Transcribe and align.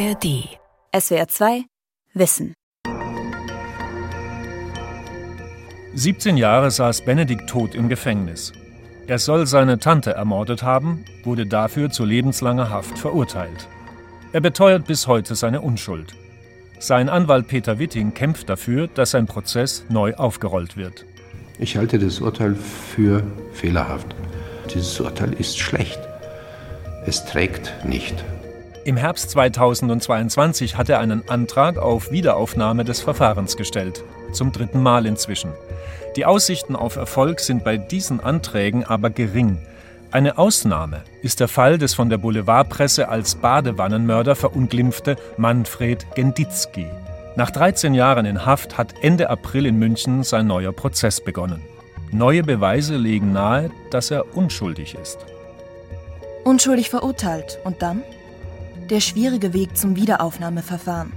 ARD. 0.00 0.48
SWR 0.98 1.28
2 1.28 1.64
Wissen. 2.14 2.54
17 5.92 6.38
Jahre 6.38 6.70
saß 6.70 7.04
Benedikt 7.04 7.50
tot 7.50 7.74
im 7.74 7.90
Gefängnis. 7.90 8.54
Er 9.08 9.18
soll 9.18 9.46
seine 9.46 9.78
Tante 9.78 10.12
ermordet 10.12 10.62
haben, 10.62 11.04
wurde 11.22 11.44
dafür 11.44 11.90
zu 11.90 12.06
lebenslanger 12.06 12.70
Haft 12.70 12.98
verurteilt. 12.98 13.68
Er 14.32 14.40
beteuert 14.40 14.86
bis 14.86 15.06
heute 15.06 15.34
seine 15.34 15.60
Unschuld. 15.60 16.14
Sein 16.78 17.10
Anwalt 17.10 17.48
Peter 17.48 17.78
Witting 17.78 18.14
kämpft 18.14 18.48
dafür, 18.48 18.86
dass 18.86 19.10
sein 19.10 19.26
Prozess 19.26 19.84
neu 19.90 20.14
aufgerollt 20.14 20.78
wird. 20.78 21.04
Ich 21.58 21.76
halte 21.76 21.98
das 21.98 22.20
Urteil 22.20 22.54
für 22.54 23.22
fehlerhaft. 23.52 24.14
Dieses 24.72 24.98
Urteil 24.98 25.34
ist 25.34 25.58
schlecht. 25.58 26.00
Es 27.04 27.26
trägt 27.26 27.84
nicht. 27.84 28.24
Im 28.82 28.96
Herbst 28.96 29.30
2022 29.30 30.78
hat 30.78 30.88
er 30.88 31.00
einen 31.00 31.28
Antrag 31.28 31.76
auf 31.76 32.10
Wiederaufnahme 32.12 32.82
des 32.82 33.00
Verfahrens 33.00 33.58
gestellt. 33.58 34.02
Zum 34.32 34.52
dritten 34.52 34.82
Mal 34.82 35.04
inzwischen. 35.04 35.52
Die 36.16 36.24
Aussichten 36.24 36.74
auf 36.74 36.96
Erfolg 36.96 37.40
sind 37.40 37.62
bei 37.62 37.76
diesen 37.76 38.20
Anträgen 38.20 38.84
aber 38.84 39.10
gering. 39.10 39.58
Eine 40.12 40.38
Ausnahme 40.38 41.02
ist 41.20 41.40
der 41.40 41.48
Fall 41.48 41.76
des 41.76 41.92
von 41.92 42.08
der 42.08 42.16
Boulevardpresse 42.16 43.10
als 43.10 43.34
Badewannenmörder 43.34 44.34
verunglimpfte 44.34 45.16
Manfred 45.36 46.06
Genditzky. 46.14 46.86
Nach 47.36 47.50
13 47.50 47.92
Jahren 47.92 48.24
in 48.24 48.46
Haft 48.46 48.78
hat 48.78 48.94
Ende 49.02 49.28
April 49.28 49.66
in 49.66 49.78
München 49.78 50.22
sein 50.22 50.46
neuer 50.46 50.72
Prozess 50.72 51.20
begonnen. 51.20 51.62
Neue 52.12 52.42
Beweise 52.42 52.96
legen 52.96 53.32
nahe, 53.32 53.70
dass 53.90 54.10
er 54.10 54.34
unschuldig 54.34 54.96
ist. 55.00 55.18
Unschuldig 56.44 56.88
verurteilt. 56.88 57.58
Und 57.64 57.82
dann? 57.82 58.02
Der 58.90 58.98
schwierige 58.98 59.52
Weg 59.52 59.76
zum 59.76 59.94
Wiederaufnahmeverfahren. 59.94 61.12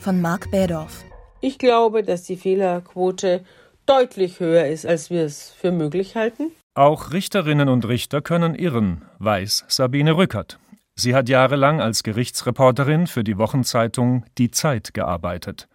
Von 0.00 0.22
Marc 0.22 0.50
Bädorf. 0.50 1.04
Ich 1.42 1.58
glaube, 1.58 2.02
dass 2.02 2.22
die 2.22 2.38
Fehlerquote 2.38 3.44
deutlich 3.84 4.40
höher 4.40 4.66
ist, 4.66 4.86
als 4.86 5.10
wir 5.10 5.24
es 5.24 5.50
für 5.50 5.70
möglich 5.70 6.16
halten. 6.16 6.52
Auch 6.74 7.12
Richterinnen 7.12 7.68
und 7.68 7.86
Richter 7.86 8.22
können 8.22 8.54
irren, 8.54 9.04
weiß 9.18 9.66
Sabine 9.68 10.16
Rückert. 10.16 10.58
Sie 10.94 11.14
hat 11.14 11.28
jahrelang 11.28 11.82
als 11.82 12.02
Gerichtsreporterin 12.02 13.06
für 13.06 13.24
die 13.24 13.36
Wochenzeitung 13.36 14.24
Die 14.38 14.50
Zeit 14.50 14.94
gearbeitet. 14.94 15.68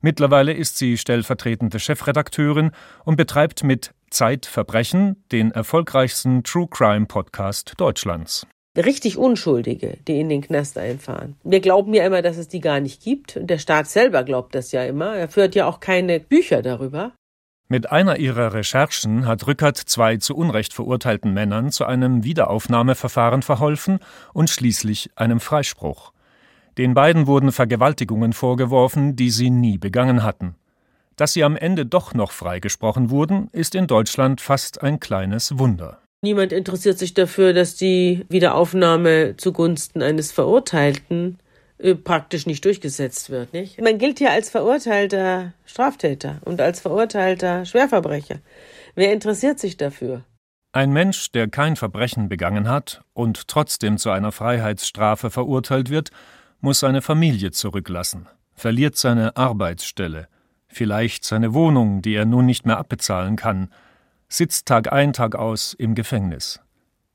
Mittlerweile 0.00 0.52
ist 0.52 0.78
sie 0.78 0.98
stellvertretende 0.98 1.78
Chefredakteurin 1.78 2.72
und 3.04 3.14
betreibt 3.14 3.62
mit 3.62 3.92
Zeitverbrechen 4.10 5.24
den 5.30 5.52
erfolgreichsten 5.52 6.42
True 6.42 6.66
Crime 6.68 7.06
Podcast 7.06 7.74
Deutschlands. 7.76 8.48
Richtig 8.78 9.18
Unschuldige, 9.18 9.98
die 10.06 10.20
in 10.20 10.28
den 10.28 10.40
Knast 10.40 10.78
einfahren. 10.78 11.34
Wir 11.42 11.58
glauben 11.58 11.94
ja 11.94 12.06
immer, 12.06 12.22
dass 12.22 12.36
es 12.36 12.46
die 12.46 12.60
gar 12.60 12.78
nicht 12.78 13.02
gibt. 13.02 13.36
Und 13.36 13.48
der 13.48 13.58
Staat 13.58 13.88
selber 13.88 14.22
glaubt 14.22 14.54
das 14.54 14.70
ja 14.70 14.84
immer. 14.84 15.16
Er 15.16 15.28
führt 15.28 15.56
ja 15.56 15.66
auch 15.66 15.80
keine 15.80 16.20
Bücher 16.20 16.62
darüber. 16.62 17.12
Mit 17.68 17.90
einer 17.90 18.18
ihrer 18.18 18.54
Recherchen 18.54 19.26
hat 19.26 19.48
Rückert 19.48 19.76
zwei 19.76 20.16
zu 20.18 20.36
Unrecht 20.36 20.72
verurteilten 20.72 21.34
Männern 21.34 21.72
zu 21.72 21.86
einem 21.86 22.22
Wiederaufnahmeverfahren 22.22 23.42
verholfen 23.42 23.98
und 24.32 24.48
schließlich 24.48 25.10
einem 25.16 25.40
Freispruch. 25.40 26.12
Den 26.78 26.94
beiden 26.94 27.26
wurden 27.26 27.50
Vergewaltigungen 27.50 28.32
vorgeworfen, 28.32 29.16
die 29.16 29.30
sie 29.30 29.50
nie 29.50 29.76
begangen 29.76 30.22
hatten. 30.22 30.54
Dass 31.16 31.32
sie 31.32 31.42
am 31.42 31.56
Ende 31.56 31.84
doch 31.84 32.14
noch 32.14 32.30
freigesprochen 32.30 33.10
wurden, 33.10 33.48
ist 33.50 33.74
in 33.74 33.88
Deutschland 33.88 34.40
fast 34.40 34.82
ein 34.82 35.00
kleines 35.00 35.58
Wunder. 35.58 35.98
Niemand 36.20 36.52
interessiert 36.52 36.98
sich 36.98 37.14
dafür, 37.14 37.52
dass 37.52 37.76
die 37.76 38.26
Wiederaufnahme 38.28 39.36
zugunsten 39.36 40.02
eines 40.02 40.32
Verurteilten 40.32 41.38
äh, 41.78 41.94
praktisch 41.94 42.44
nicht 42.46 42.64
durchgesetzt 42.64 43.30
wird. 43.30 43.52
Nicht? 43.52 43.80
Man 43.80 43.98
gilt 43.98 44.18
ja 44.18 44.30
als 44.30 44.50
verurteilter 44.50 45.52
Straftäter 45.64 46.40
und 46.44 46.60
als 46.60 46.80
verurteilter 46.80 47.64
Schwerverbrecher. 47.64 48.40
Wer 48.96 49.12
interessiert 49.12 49.60
sich 49.60 49.76
dafür? 49.76 50.24
Ein 50.72 50.92
Mensch, 50.92 51.30
der 51.30 51.48
kein 51.48 51.76
Verbrechen 51.76 52.28
begangen 52.28 52.68
hat 52.68 53.02
und 53.14 53.46
trotzdem 53.46 53.96
zu 53.96 54.10
einer 54.10 54.32
Freiheitsstrafe 54.32 55.30
verurteilt 55.30 55.88
wird, 55.88 56.10
muss 56.60 56.80
seine 56.80 57.00
Familie 57.00 57.52
zurücklassen, 57.52 58.26
verliert 58.54 58.96
seine 58.96 59.36
Arbeitsstelle, 59.36 60.26
vielleicht 60.66 61.24
seine 61.24 61.54
Wohnung, 61.54 62.02
die 62.02 62.14
er 62.14 62.26
nun 62.26 62.46
nicht 62.46 62.66
mehr 62.66 62.78
abbezahlen 62.78 63.36
kann, 63.36 63.70
sitzt 64.28 64.66
Tag 64.66 64.92
ein, 64.92 65.12
Tag 65.12 65.34
aus 65.34 65.74
im 65.74 65.94
Gefängnis, 65.94 66.60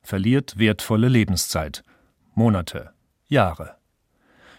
verliert 0.01 0.57
wertvolle 0.57 1.07
Lebenszeit, 1.07 1.83
Monate, 2.33 2.91
Jahre. 3.27 3.75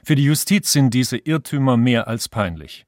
Für 0.04 0.14
die 0.14 0.24
Justiz 0.24 0.72
sind 0.72 0.94
diese 0.94 1.16
Irrtümer 1.16 1.76
mehr 1.76 2.08
als 2.08 2.28
peinlich. 2.28 2.86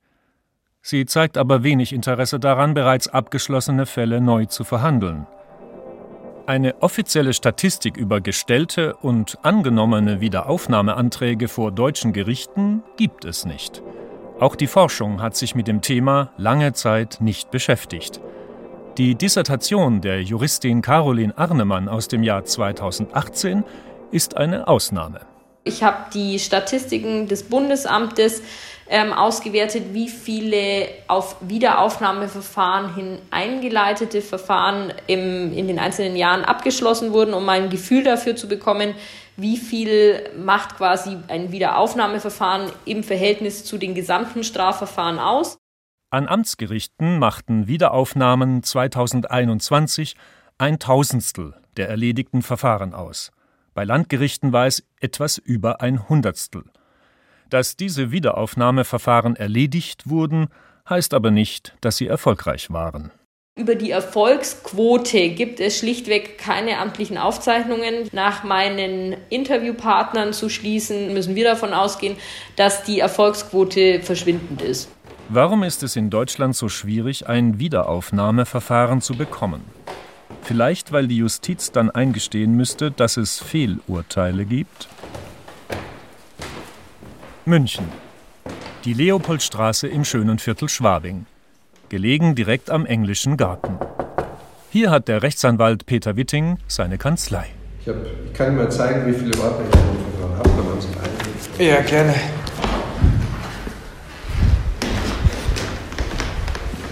Sie 0.82 1.04
zeigt 1.04 1.37
aber 1.37 1.65
wenig 1.65 1.93
Interesse 1.93 2.38
daran, 2.38 2.75
bereits 2.75 3.09
abgeschlossene 3.09 3.87
Fälle 3.87 4.21
neu 4.21 4.44
zu 4.47 4.62
verhandeln. 4.62 5.27
Eine 6.47 6.81
offizielle 6.81 7.33
Statistik 7.33 7.97
über 7.97 8.21
gestellte 8.21 8.94
und 8.94 9.44
angenommene 9.44 10.21
Wiederaufnahmeanträge 10.21 11.48
vor 11.48 11.72
deutschen 11.72 12.12
Gerichten 12.12 12.84
gibt 12.97 13.25
es 13.25 13.44
nicht. 13.44 13.83
Auch 14.38 14.54
die 14.54 14.69
Forschung 14.69 15.21
hat 15.21 15.34
sich 15.34 15.56
mit 15.56 15.66
dem 15.66 15.81
Thema 15.81 16.31
lange 16.37 16.72
Zeit 16.72 17.16
nicht 17.21 17.50
beschäftigt. 17.50 18.21
Die 18.99 19.15
Dissertation 19.15 20.01
der 20.01 20.23
Juristin 20.23 20.81
Caroline 20.81 21.37
Arnemann 21.37 21.87
aus 21.87 22.09
dem 22.09 22.23
Jahr 22.23 22.47
2018 22.47 23.62
ist 24.11 24.39
eine 24.39 24.69
Ausnahme. 24.69 25.21
Ich 25.65 25.83
habe 25.83 26.07
die 26.15 26.39
Statistiken 26.39 27.29
des 27.29 27.43
Bundesamtes 27.43 28.41
ähm, 28.89 29.12
ausgewertet, 29.12 29.93
wie 29.93 30.09
viele 30.09 30.89
auf 31.09 31.37
Wiederaufnahmeverfahren 31.43 32.95
hin 32.95 33.19
eingeleitete 33.31 34.23
Verfahren 34.23 34.95
im, 35.07 35.53
in 35.53 35.69
den 35.69 35.78
einzelnen 35.78 36.17
Jahren 36.17 36.47
abgeschlossen 36.47 37.13
wurden, 37.13 37.34
um 37.34 37.47
ein 37.51 37.69
Gefühl 37.69 38.03
dafür 38.03 38.34
zu 38.34 38.49
bekommen, 38.49 38.95
wie 39.37 39.59
viel 39.59 40.31
macht 40.43 40.78
quasi 40.78 41.19
ein 41.28 41.53
Wiederaufnahmeverfahren 41.53 42.71
im 42.87 43.03
Verhältnis 43.03 43.63
zu 43.63 43.77
den 43.77 43.95
gesamten 43.95 44.43
Strafverfahren 44.43 45.19
aus. 45.19 45.59
An 46.16 46.28
Amtsgerichten 46.28 47.19
machten 47.19 47.66
Wiederaufnahmen 47.66 48.62
2021 48.62 50.16
ein 50.56 50.78
Tausendstel 50.78 51.53
der 51.77 51.91
erledigten 51.91 52.41
Verfahren 52.41 52.94
aus. 52.94 53.32
Bei 53.75 53.84
Landgerichten 53.84 54.50
war 54.50 54.66
es 54.66 54.82
etwas 54.99 55.37
über 55.37 55.82
ein 55.82 56.09
Hundertstel. 56.09 56.65
Dass 57.50 57.77
diese 57.77 58.12
Wiederaufnahmeverfahren 58.12 59.37
erledigt 59.37 60.09
wurden, 60.09 60.49
heißt 60.88 61.12
aber 61.12 61.31
nicht, 61.31 61.77
dass 61.82 61.99
sie 61.99 62.06
erfolgreich 62.06 62.71
waren. 62.71 63.10
Über 63.59 63.75
die 63.75 63.91
Erfolgsquote 63.91 65.28
gibt 65.28 65.60
es 65.60 65.78
schlichtweg 65.78 66.38
keine 66.38 66.78
amtlichen 66.78 67.19
Aufzeichnungen. 67.19 68.09
Nach 68.12 68.43
meinen 68.43 69.16
Interviewpartnern 69.28 70.33
zu 70.33 70.48
schließen, 70.48 71.12
müssen 71.12 71.34
wir 71.34 71.44
davon 71.44 71.75
ausgehen, 71.75 72.16
dass 72.56 72.84
die 72.84 73.00
Erfolgsquote 73.00 74.00
verschwindend 74.00 74.62
ist. 74.62 74.88
Warum 75.28 75.64
ist 75.64 75.82
es 75.82 75.97
in 75.97 76.09
Deutschland 76.09 76.54
so 76.54 76.69
schwierig, 76.69 77.28
ein 77.28 77.59
Wiederaufnahmeverfahren 77.59 79.00
zu 79.00 79.16
bekommen? 79.16 79.62
Vielleicht, 80.42 80.92
weil 80.92 81.09
die 81.09 81.16
Justiz 81.16 81.72
dann 81.72 81.91
eingestehen 81.91 82.53
müsste, 82.53 82.92
dass 82.92 83.16
es 83.16 83.41
Fehlurteile 83.41 84.44
gibt? 84.44 84.88
München. 87.44 87.86
Die 88.84 88.92
Leopoldstraße 88.92 89.88
im 89.88 90.04
schönen 90.04 90.38
Viertel 90.38 90.69
Schwabing. 90.69 91.26
Gelegen 91.88 92.36
direkt 92.36 92.70
am 92.70 92.86
englischen 92.86 93.36
Garten. 93.36 93.78
Hier 94.70 94.92
hat 94.92 95.09
der 95.09 95.25
Rechtsanwalt 95.25 95.86
Peter 95.86 96.16
Witting 96.16 96.59
seine 96.69 96.98
Kanzlei. 96.98 97.47
Ich, 97.81 97.88
hab, 97.88 97.97
ich 98.25 98.32
kann 98.32 98.48
Ihnen 98.48 98.59
mal 98.59 98.70
zeigen, 98.70 99.06
wie 99.06 99.12
viele 99.12 99.36
Ordner 99.42 99.66
ich 99.69 99.76
habe. 99.76 99.97
Ja, 101.59 101.80
gerne. 101.80 102.15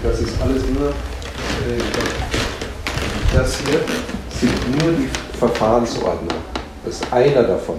Das 0.05 0.21
ist 0.21 0.39
alles 0.43 0.63
nur. 0.69 0.91
Äh, 0.91 1.81
das 3.35 3.59
hier 3.61 3.81
sind 4.29 4.83
nur 4.83 4.93
die 4.93 5.09
Verfahrensordner. 5.39 6.35
Das 6.85 6.97
ist 6.97 7.11
einer 7.11 7.43
davon, 7.43 7.77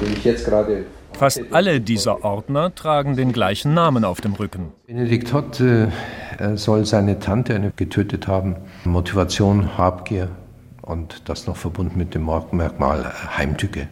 den 0.00 0.12
ich 0.12 0.24
jetzt 0.24 0.44
gerade. 0.44 0.86
Fast 1.12 1.40
alle 1.52 1.80
dieser 1.80 2.24
Ordner 2.24 2.74
tragen 2.74 3.14
den 3.14 3.32
gleichen 3.32 3.74
Namen 3.74 4.04
auf 4.04 4.20
dem 4.20 4.32
Rücken. 4.34 4.72
Benedikt 4.88 5.32
Hott 5.32 5.60
äh, 5.60 5.86
soll 6.56 6.84
seine 6.84 7.20
Tante 7.20 7.72
getötet 7.76 8.26
haben. 8.26 8.56
Motivation, 8.84 9.78
Habgier 9.78 10.28
und 10.82 11.22
das 11.28 11.46
noch 11.46 11.56
verbunden 11.56 11.96
mit 11.96 12.12
dem 12.16 12.26
Merkmal 12.26 13.12
Heimtücke. 13.36 13.86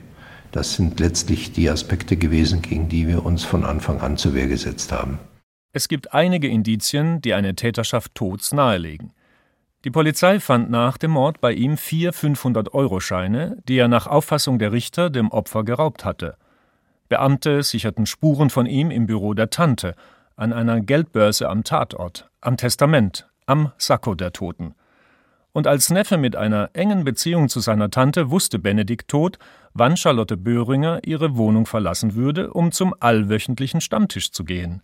Das 0.50 0.75
sind 0.75 0.99
letztlich 0.99 1.53
die 1.53 1.71
Aspekte 1.71 2.17
gewesen, 2.17 2.62
gegen 2.62 2.89
die 2.89 3.07
wir 3.07 3.25
uns 3.25 3.45
von 3.45 3.65
Anfang 3.65 4.00
an 4.00 4.17
zur 4.17 4.35
Wehr 4.35 4.49
gesetzt 4.49 4.91
haben. 4.91 5.21
Es 5.76 5.88
gibt 5.88 6.15
einige 6.15 6.47
Indizien, 6.47 7.21
die 7.21 7.35
eine 7.35 7.56
Täterschaft 7.56 8.15
Tods 8.15 8.53
nahelegen. 8.53 9.12
Die 9.82 9.91
Polizei 9.91 10.38
fand 10.38 10.71
nach 10.71 10.97
dem 10.97 11.11
Mord 11.11 11.41
bei 11.41 11.53
ihm 11.53 11.76
vier 11.76 12.15
500-Euro-Scheine, 12.15 13.56
die 13.67 13.79
er 13.79 13.88
nach 13.88 14.06
Auffassung 14.06 14.61
der 14.61 14.71
Richter 14.71 15.11
dem 15.11 15.32
Opfer 15.32 15.65
geraubt 15.65 16.05
hatte. 16.05 16.37
Beamte 17.09 17.65
sicherten 17.65 18.06
Spuren 18.06 18.50
von 18.50 18.67
ihm 18.67 18.93
im 18.93 19.06
Büro 19.06 19.35
der 19.35 19.50
Tante, 19.50 19.97
an 20.37 20.53
einer 20.53 20.81
Geldbörse 20.81 21.49
am 21.49 21.65
Tatort, 21.65 22.31
am 22.41 22.56
Testament, 22.56 23.29
am 23.47 23.73
Sakko 23.76 24.15
der 24.15 24.32
Toten. 24.32 24.76
Und 25.50 25.67
als 25.67 25.91
Neffe 25.91 26.19
mit 26.19 26.37
einer 26.37 26.71
engen 26.75 27.03
Beziehung 27.03 27.49
zu 27.49 27.59
seiner 27.59 27.91
Tante 27.91 28.31
wusste 28.31 28.61
Benedikt 28.61 29.09
Tod, 29.09 29.41
wann 29.73 29.97
Charlotte 29.97 30.37
Böhringer 30.37 31.00
ihre 31.05 31.37
Wohnung 31.37 31.67
verlassen 31.67 32.15
würde, 32.15 32.53
um 32.53 32.71
zum 32.71 32.94
allwöchentlichen 33.00 33.81
Stammtisch 33.81 34.31
zu 34.31 34.44
gehen. 34.44 34.81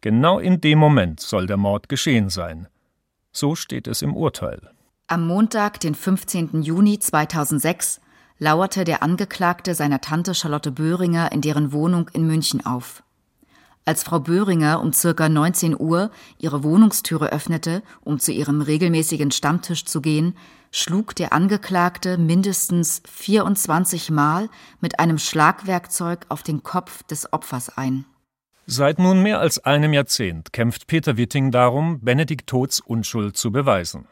Genau 0.00 0.38
in 0.38 0.60
dem 0.60 0.78
Moment 0.78 1.20
soll 1.20 1.46
der 1.46 1.56
Mord 1.56 1.88
geschehen 1.88 2.30
sein. 2.30 2.68
So 3.32 3.54
steht 3.54 3.86
es 3.86 4.02
im 4.02 4.16
Urteil. 4.16 4.70
Am 5.06 5.26
Montag, 5.26 5.80
den 5.80 5.94
15. 5.94 6.62
Juni 6.62 6.98
2006, 6.98 8.00
lauerte 8.38 8.84
der 8.84 9.02
Angeklagte 9.02 9.74
seiner 9.74 10.00
Tante 10.00 10.34
Charlotte 10.34 10.72
Böhringer 10.72 11.30
in 11.32 11.40
deren 11.40 11.72
Wohnung 11.72 12.08
in 12.12 12.26
München 12.26 12.64
auf. 12.64 13.02
Als 13.84 14.02
Frau 14.02 14.20
Böhringer 14.20 14.80
um 14.80 14.92
circa 14.92 15.28
19 15.28 15.78
Uhr 15.78 16.10
ihre 16.38 16.62
Wohnungstüre 16.62 17.32
öffnete, 17.32 17.82
um 18.02 18.18
zu 18.18 18.32
ihrem 18.32 18.60
regelmäßigen 18.60 19.30
Stammtisch 19.30 19.84
zu 19.84 20.00
gehen, 20.00 20.36
schlug 20.70 21.14
der 21.16 21.32
Angeklagte 21.32 22.16
mindestens 22.16 23.02
24 23.10 24.10
Mal 24.10 24.48
mit 24.80 25.00
einem 25.00 25.18
Schlagwerkzeug 25.18 26.26
auf 26.28 26.42
den 26.42 26.62
Kopf 26.62 27.02
des 27.04 27.32
Opfers 27.32 27.76
ein. 27.76 28.04
Seit 28.66 28.98
nun 28.98 29.22
mehr 29.22 29.40
als 29.40 29.58
einem 29.64 29.92
Jahrzehnt 29.92 30.52
kämpft 30.52 30.86
Peter 30.86 31.16
Witting 31.16 31.50
darum, 31.50 32.00
Benedikt 32.00 32.48
Tods 32.48 32.80
Unschuld 32.80 33.36
zu 33.36 33.50
beweisen. 33.50 34.06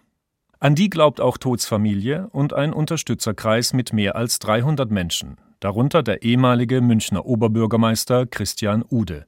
An 0.60 0.74
die 0.74 0.90
glaubt 0.90 1.20
auch 1.20 1.38
Tods 1.38 1.66
Familie 1.66 2.28
und 2.32 2.52
ein 2.52 2.72
Unterstützerkreis 2.72 3.72
mit 3.72 3.92
mehr 3.92 4.16
als 4.16 4.40
300 4.40 4.90
Menschen, 4.90 5.36
darunter 5.60 6.02
der 6.02 6.22
ehemalige 6.22 6.80
Münchner 6.80 7.24
Oberbürgermeister 7.24 8.26
Christian 8.26 8.84
Ude. 8.90 9.26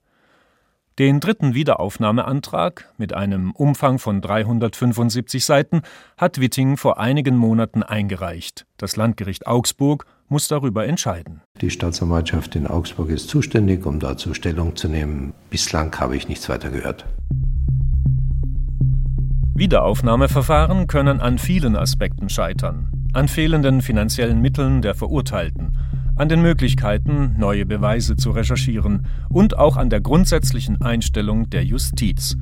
Den 0.98 1.20
dritten 1.20 1.54
Wiederaufnahmeantrag 1.54 2.92
mit 2.98 3.14
einem 3.14 3.52
Umfang 3.52 3.98
von 3.98 4.20
375 4.20 5.44
Seiten 5.44 5.82
hat 6.18 6.40
Witting 6.40 6.76
vor 6.76 6.98
einigen 6.98 7.36
Monaten 7.36 7.82
eingereicht. 7.82 8.66
Das 8.76 8.96
Landgericht 8.96 9.46
Augsburg 9.46 10.04
muss 10.30 10.48
darüber 10.48 10.86
entscheiden. 10.86 11.42
Die 11.60 11.70
Staatsanwaltschaft 11.70 12.56
in 12.56 12.66
Augsburg 12.66 13.10
ist 13.10 13.28
zuständig, 13.28 13.84
um 13.84 14.00
dazu 14.00 14.32
Stellung 14.32 14.76
zu 14.76 14.88
nehmen. 14.88 15.34
Bislang 15.50 15.94
habe 16.00 16.16
ich 16.16 16.28
nichts 16.28 16.48
weiter 16.48 16.70
gehört. 16.70 17.04
Wiederaufnahmeverfahren 19.54 20.86
können 20.86 21.20
an 21.20 21.36
vielen 21.36 21.76
Aspekten 21.76 22.30
scheitern. 22.30 22.90
An 23.12 23.28
fehlenden 23.28 23.82
finanziellen 23.82 24.40
Mitteln 24.40 24.80
der 24.80 24.94
Verurteilten, 24.94 25.76
an 26.16 26.28
den 26.28 26.42
Möglichkeiten, 26.42 27.34
neue 27.38 27.66
Beweise 27.66 28.14
zu 28.14 28.30
recherchieren 28.30 29.06
und 29.28 29.58
auch 29.58 29.76
an 29.76 29.90
der 29.90 30.00
grundsätzlichen 30.00 30.80
Einstellung 30.80 31.50
der 31.50 31.64
Justiz. 31.64 32.36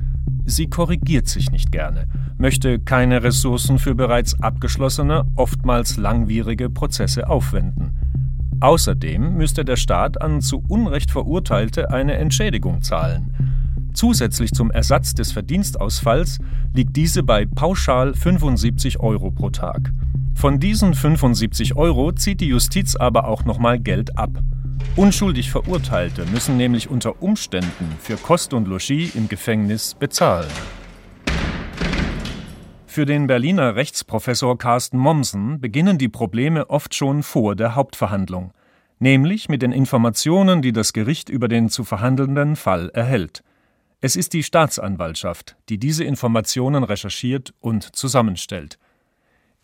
Sie 0.49 0.65
korrigiert 0.65 1.27
sich 1.27 1.51
nicht 1.51 1.71
gerne, 1.71 2.07
möchte 2.39 2.79
keine 2.79 3.21
Ressourcen 3.21 3.77
für 3.77 3.93
bereits 3.93 4.41
abgeschlossene, 4.41 5.25
oftmals 5.35 5.97
langwierige 5.97 6.71
Prozesse 6.71 7.29
aufwenden. 7.29 7.99
Außerdem 8.59 9.35
müsste 9.37 9.63
der 9.63 9.75
Staat 9.75 10.19
an 10.19 10.41
zu 10.41 10.63
Unrecht 10.67 11.11
Verurteilte 11.11 11.91
eine 11.91 12.15
Entschädigung 12.15 12.81
zahlen. 12.81 13.31
Zusätzlich 13.93 14.51
zum 14.51 14.71
Ersatz 14.71 15.13
des 15.13 15.31
Verdienstausfalls 15.31 16.39
liegt 16.73 16.95
diese 16.95 17.21
bei 17.21 17.45
pauschal 17.45 18.15
75 18.15 18.99
Euro 18.99 19.29
pro 19.29 19.51
Tag. 19.51 19.93
Von 20.33 20.59
diesen 20.59 20.95
75 20.95 21.75
Euro 21.75 22.11
zieht 22.11 22.41
die 22.41 22.47
Justiz 22.47 22.95
aber 22.95 23.27
auch 23.27 23.45
nochmal 23.45 23.79
Geld 23.79 24.17
ab. 24.17 24.41
Unschuldig 24.95 25.49
Verurteilte 25.49 26.25
müssen 26.25 26.57
nämlich 26.57 26.89
unter 26.89 27.21
Umständen 27.21 27.95
für 27.99 28.17
Kost 28.17 28.53
und 28.53 28.67
Logis 28.67 29.15
im 29.15 29.29
Gefängnis 29.29 29.93
bezahlen. 29.93 30.49
Für 32.85 33.05
den 33.05 33.27
Berliner 33.27 33.75
Rechtsprofessor 33.75 34.57
Carsten 34.57 34.97
Mommsen 34.97 35.61
beginnen 35.61 35.97
die 35.97 36.09
Probleme 36.09 36.69
oft 36.69 36.95
schon 36.95 37.23
vor 37.23 37.55
der 37.55 37.75
Hauptverhandlung, 37.75 38.51
nämlich 38.99 39.47
mit 39.47 39.61
den 39.61 39.71
Informationen, 39.71 40.61
die 40.61 40.73
das 40.73 40.91
Gericht 40.91 41.29
über 41.29 41.47
den 41.47 41.69
zu 41.69 41.83
verhandelnden 41.83 42.55
Fall 42.55 42.89
erhält. 42.89 43.43
Es 44.01 44.15
ist 44.15 44.33
die 44.33 44.43
Staatsanwaltschaft, 44.43 45.55
die 45.69 45.77
diese 45.77 46.03
Informationen 46.03 46.83
recherchiert 46.83 47.53
und 47.59 47.95
zusammenstellt. 47.95 48.79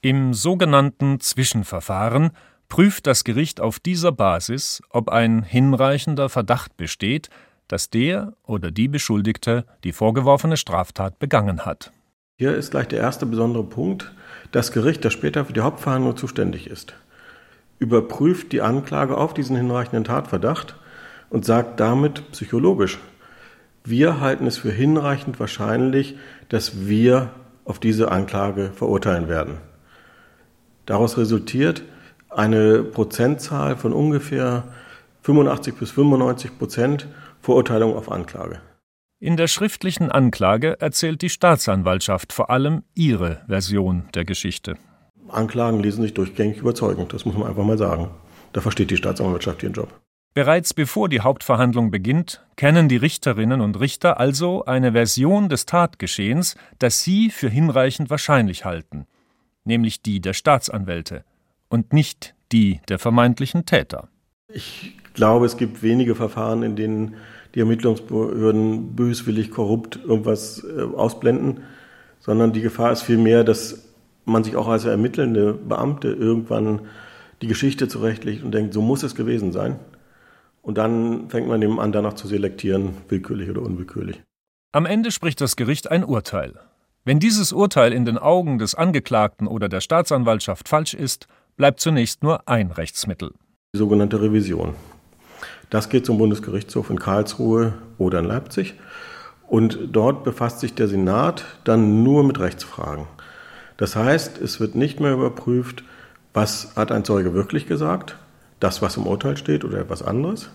Im 0.01 0.33
sogenannten 0.33 1.19
Zwischenverfahren 1.19 2.31
prüft 2.69 3.07
das 3.07 3.23
Gericht 3.23 3.61
auf 3.61 3.79
dieser 3.79 4.11
Basis, 4.11 4.81
ob 4.89 5.09
ein 5.09 5.43
hinreichender 5.43 6.29
Verdacht 6.29 6.77
besteht, 6.77 7.29
dass 7.67 7.89
der 7.89 8.33
oder 8.43 8.71
die 8.71 8.87
Beschuldigte 8.87 9.65
die 9.83 9.91
vorgeworfene 9.91 10.57
Straftat 10.57 11.19
begangen 11.19 11.65
hat. 11.65 11.91
Hier 12.37 12.55
ist 12.55 12.71
gleich 12.71 12.87
der 12.87 12.99
erste 12.99 13.25
besondere 13.25 13.63
Punkt. 13.63 14.11
Das 14.51 14.71
Gericht, 14.71 15.05
das 15.05 15.13
später 15.13 15.45
für 15.45 15.53
die 15.53 15.61
Hauptverhandlung 15.61 16.17
zuständig 16.17 16.67
ist, 16.67 16.93
überprüft 17.79 18.51
die 18.51 18.61
Anklage 18.61 19.17
auf 19.17 19.33
diesen 19.33 19.55
hinreichenden 19.55 20.03
Tatverdacht 20.03 20.75
und 21.29 21.45
sagt 21.45 21.79
damit 21.79 22.31
psychologisch, 22.31 22.99
wir 23.83 24.19
halten 24.19 24.47
es 24.47 24.57
für 24.57 24.71
hinreichend 24.71 25.39
wahrscheinlich, 25.39 26.17
dass 26.49 26.87
wir 26.87 27.29
auf 27.65 27.79
diese 27.79 28.11
Anklage 28.11 28.71
verurteilen 28.75 29.27
werden. 29.27 29.57
Daraus 30.85 31.17
resultiert 31.17 31.83
eine 32.37 32.83
Prozentzahl 32.83 33.75
von 33.75 33.93
ungefähr 33.93 34.63
85 35.21 35.75
bis 35.75 35.91
95 35.91 36.57
Prozent 36.57 37.07
Verurteilung 37.41 37.95
auf 37.95 38.11
Anklage. 38.11 38.59
In 39.19 39.37
der 39.37 39.47
schriftlichen 39.47 40.11
Anklage 40.11 40.79
erzählt 40.79 41.21
die 41.21 41.29
Staatsanwaltschaft 41.29 42.33
vor 42.33 42.49
allem 42.49 42.83
ihre 42.93 43.41
Version 43.47 44.05
der 44.13 44.25
Geschichte. 44.25 44.75
Anklagen 45.29 45.79
lesen 45.79 46.03
sich 46.03 46.13
durchgängig 46.13 46.57
überzeugend, 46.57 47.13
das 47.13 47.25
muss 47.25 47.35
man 47.35 47.47
einfach 47.47 47.63
mal 47.63 47.77
sagen. 47.77 48.09
Da 48.53 48.61
versteht 48.61 48.91
die 48.91 48.97
Staatsanwaltschaft 48.97 49.63
ihren 49.63 49.73
Job. 49.73 49.89
Bereits 50.33 50.73
bevor 50.73 51.07
die 51.07 51.21
Hauptverhandlung 51.21 51.91
beginnt, 51.91 52.45
kennen 52.57 52.89
die 52.89 52.97
Richterinnen 52.97 53.61
und 53.61 53.79
Richter 53.79 54.19
also 54.19 54.65
eine 54.65 54.91
Version 54.91 55.47
des 55.49 55.65
Tatgeschehens, 55.65 56.55
das 56.77 57.03
sie 57.03 57.29
für 57.29 57.49
hinreichend 57.49 58.09
wahrscheinlich 58.09 58.65
halten 58.65 59.07
nämlich 59.65 60.01
die 60.01 60.21
der 60.21 60.33
Staatsanwälte 60.33 61.25
und 61.69 61.93
nicht 61.93 62.35
die 62.51 62.79
der 62.89 62.99
vermeintlichen 62.99 63.65
Täter. 63.65 64.09
Ich 64.47 64.95
glaube, 65.13 65.45
es 65.45 65.57
gibt 65.57 65.81
wenige 65.83 66.15
Verfahren, 66.15 66.63
in 66.63 66.75
denen 66.75 67.15
die 67.53 67.59
Ermittlungsbehörden 67.61 68.95
böswillig 68.95 69.51
korrupt 69.51 69.99
irgendwas 70.03 70.63
äh, 70.63 70.81
ausblenden, 70.81 71.61
sondern 72.19 72.53
die 72.53 72.61
Gefahr 72.61 72.91
ist 72.91 73.03
vielmehr, 73.03 73.43
dass 73.43 73.85
man 74.25 74.43
sich 74.43 74.55
auch 74.55 74.67
als 74.67 74.85
ermittelnde 74.85 75.53
Beamte 75.53 76.09
irgendwann 76.09 76.81
die 77.41 77.47
Geschichte 77.47 77.87
zurechtlegt 77.87 78.43
und 78.43 78.51
denkt, 78.51 78.73
so 78.73 78.81
muss 78.81 79.03
es 79.03 79.15
gewesen 79.15 79.51
sein. 79.51 79.79
Und 80.61 80.77
dann 80.77 81.29
fängt 81.29 81.47
man 81.47 81.61
eben 81.61 81.79
an, 81.79 81.91
danach 81.91 82.13
zu 82.13 82.27
selektieren, 82.27 82.97
willkürlich 83.07 83.49
oder 83.49 83.61
unwillkürlich. 83.61 84.21
Am 84.71 84.85
Ende 84.85 85.11
spricht 85.11 85.39
das 85.39 85.55
Gericht 85.55 85.91
ein 85.91 86.03
Urteil. 86.03 86.59
Wenn 87.03 87.19
dieses 87.19 87.53
Urteil 87.53 87.93
in 87.93 88.03
den 88.03 88.17
Augen 88.17 88.57
des 88.57 88.73
Angeklagten 88.73 89.47
oder 89.47 89.69
der 89.69 89.79
Staatsanwaltschaft 89.79 90.67
falsch 90.67 90.95
ist, 90.95 91.27
bleibt 91.57 91.79
zunächst 91.79 92.23
nur 92.23 92.47
ein 92.47 92.71
Rechtsmittel. 92.71 93.31
Die 93.73 93.77
sogenannte 93.77 94.21
Revision. 94.21 94.75
Das 95.69 95.89
geht 95.89 96.05
zum 96.05 96.17
Bundesgerichtshof 96.17 96.89
in 96.89 96.99
Karlsruhe 96.99 97.73
oder 97.97 98.19
in 98.19 98.25
Leipzig. 98.25 98.75
Und 99.47 99.77
dort 99.91 100.23
befasst 100.23 100.59
sich 100.59 100.73
der 100.73 100.87
Senat 100.87 101.45
dann 101.63 102.03
nur 102.03 102.23
mit 102.23 102.39
Rechtsfragen. 102.39 103.07
Das 103.77 103.95
heißt, 103.95 104.39
es 104.39 104.59
wird 104.59 104.75
nicht 104.75 104.99
mehr 104.99 105.13
überprüft, 105.13 105.83
was 106.33 106.75
hat 106.75 106.91
ein 106.91 107.05
Zeuge 107.05 107.33
wirklich 107.33 107.67
gesagt, 107.67 108.17
das, 108.59 108.81
was 108.81 108.97
im 108.97 109.07
Urteil 109.07 109.37
steht 109.37 109.63
oder 109.63 109.79
etwas 109.79 110.01
anderes, 110.01 110.49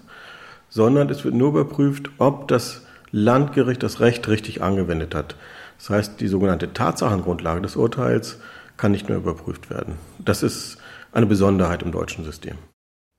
sondern 0.68 1.08
es 1.10 1.24
wird 1.24 1.34
nur 1.34 1.50
überprüft, 1.50 2.10
ob 2.18 2.48
das 2.48 2.86
Landgericht 3.12 3.82
das 3.82 4.00
Recht 4.00 4.28
richtig 4.28 4.62
angewendet 4.62 5.14
hat. 5.14 5.36
Das 5.78 5.90
heißt, 5.90 6.20
die 6.20 6.28
sogenannte 6.28 6.72
Tatsachengrundlage 6.72 7.62
des 7.62 7.76
Urteils 7.76 8.38
kann 8.76 8.92
nicht 8.92 9.08
mehr 9.08 9.18
überprüft 9.18 9.70
werden. 9.70 9.94
Das 10.18 10.42
ist 10.42 10.78
eine 11.12 11.26
Besonderheit 11.26 11.82
im 11.82 11.92
deutschen 11.92 12.24
System. 12.24 12.56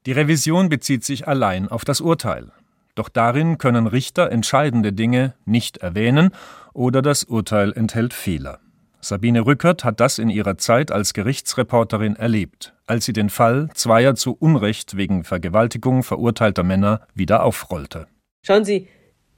Die 0.06 0.12
Revision 0.12 0.70
bezieht 0.70 1.04
sich 1.04 1.28
allein 1.28 1.68
auf 1.68 1.86
das 1.86 2.02
Urteil. 2.02 2.52
Doch 2.96 3.10
darin 3.10 3.58
können 3.58 3.88
Richter 3.88 4.32
entscheidende 4.32 4.94
Dinge 4.94 5.34
nicht 5.46 5.78
erwähnen 5.78 6.32
oder 6.74 7.02
das 7.02 7.24
Urteil 7.24 7.72
enthält 7.74 8.14
Fehler. 8.14 8.60
Sabine 9.00 9.46
Rückert 9.46 9.84
hat 9.84 10.00
das 10.00 10.20
in 10.20 10.30
ihrer 10.30 10.58
Zeit 10.58 10.92
als 10.92 11.14
Gerichtsreporterin 11.14 12.16
erlebt, 12.16 12.74
als 12.86 13.06
sie 13.06 13.14
den 13.14 13.30
Fall 13.30 13.70
zweier 13.74 14.16
zu 14.16 14.36
Unrecht 14.40 14.96
wegen 14.96 15.24
Vergewaltigung 15.24 16.04
verurteilter 16.04 16.64
Männer 16.64 17.02
wieder 17.16 17.44
aufrollte. 17.44 18.08
Schauen 18.46 18.66
Sie, 18.66 18.88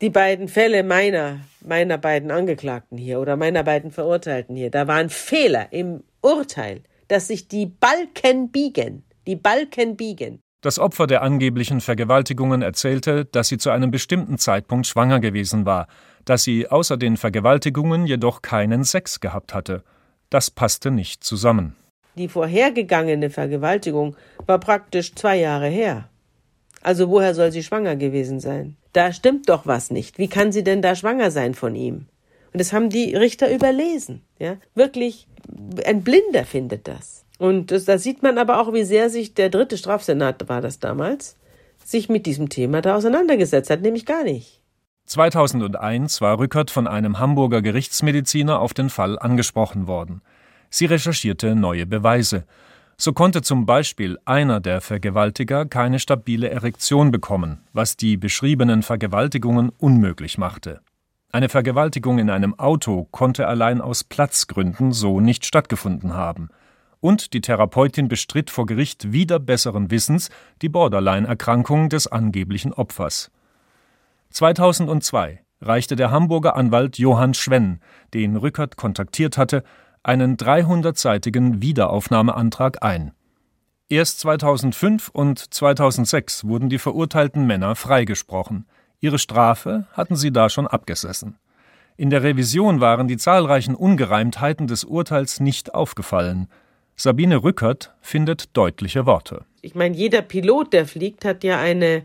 die 0.02 0.10
beiden 0.10 0.50
Fälle 0.50 0.84
meiner, 0.84 1.40
meiner 1.66 1.98
beiden 1.98 2.30
Angeklagten 2.30 2.98
hier 2.98 3.22
oder 3.22 3.38
meiner 3.38 3.64
beiden 3.64 3.92
Verurteilten 3.92 4.56
hier, 4.56 4.70
da 4.70 4.88
waren 4.88 5.10
Fehler 5.10 5.72
im 5.72 6.04
Urteil, 6.22 6.82
dass 7.14 7.28
sich 7.28 7.48
die 7.48 7.68
Balken 7.68 8.50
biegen, 8.50 9.04
die 9.28 9.36
Balken 9.36 9.96
biegen. 9.96 10.40
Das 10.62 10.80
Opfer 10.80 11.06
der 11.06 11.22
angeblichen 11.22 11.80
Vergewaltigungen 11.80 12.64
erzählte, 12.64 13.26
dass 13.26 13.50
sie 13.50 13.60
zu 13.60 13.70
einem 13.70 13.92
bestimmten 13.92 14.40
Zeitpunkt 14.40 14.88
schwanger 14.88 15.20
gewesen 15.20 15.68
war, 15.68 15.88
dass 16.26 16.44
sie 16.44 16.68
außer 16.68 16.98
den 16.98 17.18
Vergewaltigungen 17.18 18.08
jedoch 18.08 18.42
keinen 18.42 18.84
Sex 18.84 19.20
gehabt 19.20 19.54
hatte. 19.54 19.84
Das 20.32 20.50
passte 20.50 20.90
nicht 20.90 21.24
zusammen. 21.24 21.76
Die 22.16 22.30
vorhergegangene 22.30 23.30
Vergewaltigung 23.30 24.16
war 24.48 24.60
praktisch 24.60 25.14
zwei 25.14 25.38
Jahre 25.38 25.68
her. 25.68 26.10
Also 26.82 27.10
woher 27.10 27.36
soll 27.36 27.52
sie 27.52 27.62
schwanger 27.62 27.96
gewesen 27.96 28.40
sein? 28.40 28.76
Da 28.94 29.14
stimmt 29.14 29.50
doch 29.50 29.68
was 29.68 29.92
nicht. 29.92 30.18
Wie 30.18 30.30
kann 30.30 30.52
sie 30.52 30.64
denn 30.64 30.82
da 30.82 30.96
schwanger 30.96 31.30
sein 31.30 31.54
von 31.54 31.76
ihm? 31.76 32.08
Und 32.54 32.60
das 32.60 32.74
haben 32.74 32.90
die 32.90 33.16
Richter 33.16 33.54
überlesen. 33.54 34.24
Ja? 34.40 34.58
Wirklich, 34.74 35.28
ein 35.86 36.04
Blinder 36.04 36.46
findet 36.46 36.88
das. 36.88 37.26
Und 37.40 37.72
da 37.88 37.98
sieht 37.98 38.24
man 38.24 38.38
aber 38.38 38.62
auch, 38.62 38.74
wie 38.74 38.84
sehr 38.84 39.10
sich 39.10 39.34
der 39.34 39.50
dritte 39.50 39.78
Strafsenat, 39.78 40.48
war 40.48 40.62
das 40.62 40.80
damals, 40.80 41.38
sich 41.84 42.10
mit 42.10 42.26
diesem 42.26 42.50
Thema 42.50 42.82
da 42.82 42.96
auseinandergesetzt 42.96 43.70
hat, 43.70 43.82
nämlich 43.82 44.06
gar 44.06 44.24
nicht. 44.24 44.62
2001 45.06 46.22
war 46.22 46.40
Rückert 46.40 46.72
von 46.72 46.88
einem 46.88 47.20
Hamburger 47.20 47.62
Gerichtsmediziner 47.62 48.60
auf 48.60 48.74
den 48.74 48.90
Fall 48.90 49.20
angesprochen 49.20 49.88
worden. 49.88 50.22
Sie 50.70 50.86
recherchierte 50.86 51.56
neue 51.56 51.86
Beweise. 51.86 52.46
So 52.96 53.12
konnte 53.12 53.42
zum 53.42 53.66
Beispiel 53.66 54.18
einer 54.24 54.60
der 54.60 54.80
Vergewaltiger 54.80 55.66
keine 55.66 56.00
stabile 56.00 56.50
Erektion 56.50 57.12
bekommen, 57.12 57.60
was 57.74 57.98
die 57.98 58.18
beschriebenen 58.18 58.82
Vergewaltigungen 58.82 59.70
unmöglich 59.78 60.38
machte. 60.38 60.82
Eine 61.34 61.50
Vergewaltigung 61.50 62.20
in 62.20 62.30
einem 62.30 62.60
Auto 62.60 63.08
konnte 63.10 63.48
allein 63.48 63.82
aus 63.82 64.04
Platzgründen 64.04 64.92
so 64.92 65.20
nicht 65.20 65.48
stattgefunden 65.48 66.14
haben. 66.14 66.50
Und 67.00 67.34
die 67.34 67.42
Therapeutin 67.42 68.08
bestritt 68.08 68.52
vor 68.52 68.68
Gericht 68.68 69.12
wieder 69.12 69.40
besseren 69.40 69.90
Wissens 69.90 70.30
die 70.62 70.70
Borderline-Erkrankung 70.70 71.90
des 71.90 72.06
angeblichen 72.06 72.72
Opfers. 72.72 73.32
2002 74.30 75.42
reichte 75.60 75.96
der 75.96 76.12
Hamburger 76.12 76.56
Anwalt 76.56 77.00
Johann 77.00 77.34
Schwenn, 77.34 77.80
den 78.14 78.36
Rückert 78.36 78.78
kontaktiert 78.78 79.36
hatte, 79.36 79.64
einen 80.04 80.38
300-seitigen 80.38 81.64
Wiederaufnahmeantrag 81.64 82.84
ein. 82.84 83.12
Erst 83.90 84.20
2005 84.20 85.10
und 85.10 85.52
2006 85.52 86.44
wurden 86.44 86.70
die 86.70 86.78
verurteilten 86.78 87.48
Männer 87.48 87.76
freigesprochen. 87.76 88.68
Ihre 89.04 89.20
Strafe 89.20 89.86
hatten 89.92 90.16
sie 90.16 90.32
da 90.32 90.48
schon 90.48 90.66
abgesessen. 90.66 91.36
In 91.98 92.10
der 92.10 92.24
Revision 92.24 92.80
waren 92.80 93.10
die 93.10 93.18
zahlreichen 93.18 93.76
Ungereimtheiten 93.76 94.66
des 94.66 94.86
Urteils 94.86 95.42
nicht 95.42 95.76
aufgefallen. 95.76 96.48
Sabine 96.96 97.44
Rückert 97.44 97.94
findet 98.00 98.56
deutliche 98.56 99.06
Worte. 99.06 99.44
Ich 99.62 99.76
meine, 99.76 99.94
jeder 99.94 100.22
Pilot, 100.22 100.72
der 100.72 100.86
fliegt, 100.86 101.26
hat 101.26 101.44
ja 101.44 101.60
eine 101.60 102.04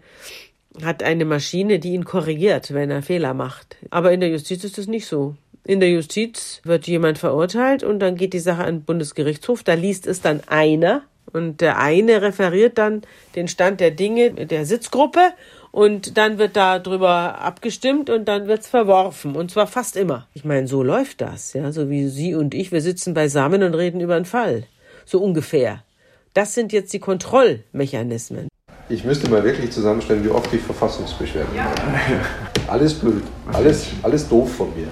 hat 0.82 1.04
eine 1.04 1.24
Maschine, 1.24 1.78
die 1.78 1.94
ihn 1.94 2.04
korrigiert, 2.04 2.74
wenn 2.74 2.90
er 2.90 3.02
Fehler 3.02 3.32
macht. 3.32 3.76
Aber 3.90 4.10
in 4.10 4.18
der 4.18 4.30
Justiz 4.30 4.64
ist 4.64 4.76
das 4.76 4.88
nicht 4.88 5.06
so. 5.06 5.36
In 5.64 5.78
der 5.78 5.90
Justiz 5.90 6.60
wird 6.64 6.88
jemand 6.88 7.18
verurteilt 7.18 7.84
und 7.84 8.00
dann 8.00 8.16
geht 8.16 8.32
die 8.32 8.40
Sache 8.40 8.64
an 8.64 8.78
den 8.78 8.84
Bundesgerichtshof. 8.84 9.62
Da 9.62 9.74
liest 9.74 10.08
es 10.08 10.20
dann 10.20 10.40
einer 10.48 11.02
und 11.32 11.60
der 11.60 11.78
eine 11.78 12.22
referiert 12.22 12.78
dann 12.78 13.02
den 13.36 13.48
Stand 13.48 13.80
der 13.80 13.90
Dinge 13.90 14.32
der 14.32 14.66
Sitzgruppe 14.66 15.32
und 15.70 16.16
dann 16.16 16.38
wird 16.38 16.56
darüber 16.56 17.40
abgestimmt 17.40 18.10
und 18.10 18.26
dann 18.26 18.46
wird's 18.46 18.68
verworfen. 18.68 19.36
Und 19.36 19.50
zwar 19.50 19.66
fast 19.66 19.96
immer. 19.96 20.26
Ich 20.34 20.44
meine, 20.44 20.66
so 20.66 20.82
läuft 20.82 21.20
das, 21.20 21.52
ja. 21.52 21.72
So 21.72 21.90
wie 21.90 22.08
Sie 22.08 22.34
und 22.34 22.54
ich, 22.54 22.72
wir 22.72 22.80
sitzen 22.80 23.14
beisammen 23.14 23.62
und 23.62 23.74
reden 23.74 24.00
über 24.00 24.16
einen 24.16 24.24
Fall. 24.24 24.64
So 25.04 25.20
ungefähr. 25.22 25.82
Das 26.34 26.54
sind 26.54 26.72
jetzt 26.72 26.92
die 26.92 27.00
Kontrollmechanismen. 27.00 28.48
Ich 28.90 29.04
müsste 29.04 29.28
mal 29.28 29.44
wirklich 29.44 29.70
zusammenstellen, 29.70 30.24
wie 30.24 30.30
oft 30.30 30.52
ich 30.52 30.62
Verfassungsbeschwerden 30.62 31.54
ja. 31.54 31.70
Alles 32.68 32.94
blöd. 32.94 33.22
Alles, 33.52 33.88
alles 34.02 34.28
doof 34.28 34.56
von 34.56 34.74
mir. 34.74 34.88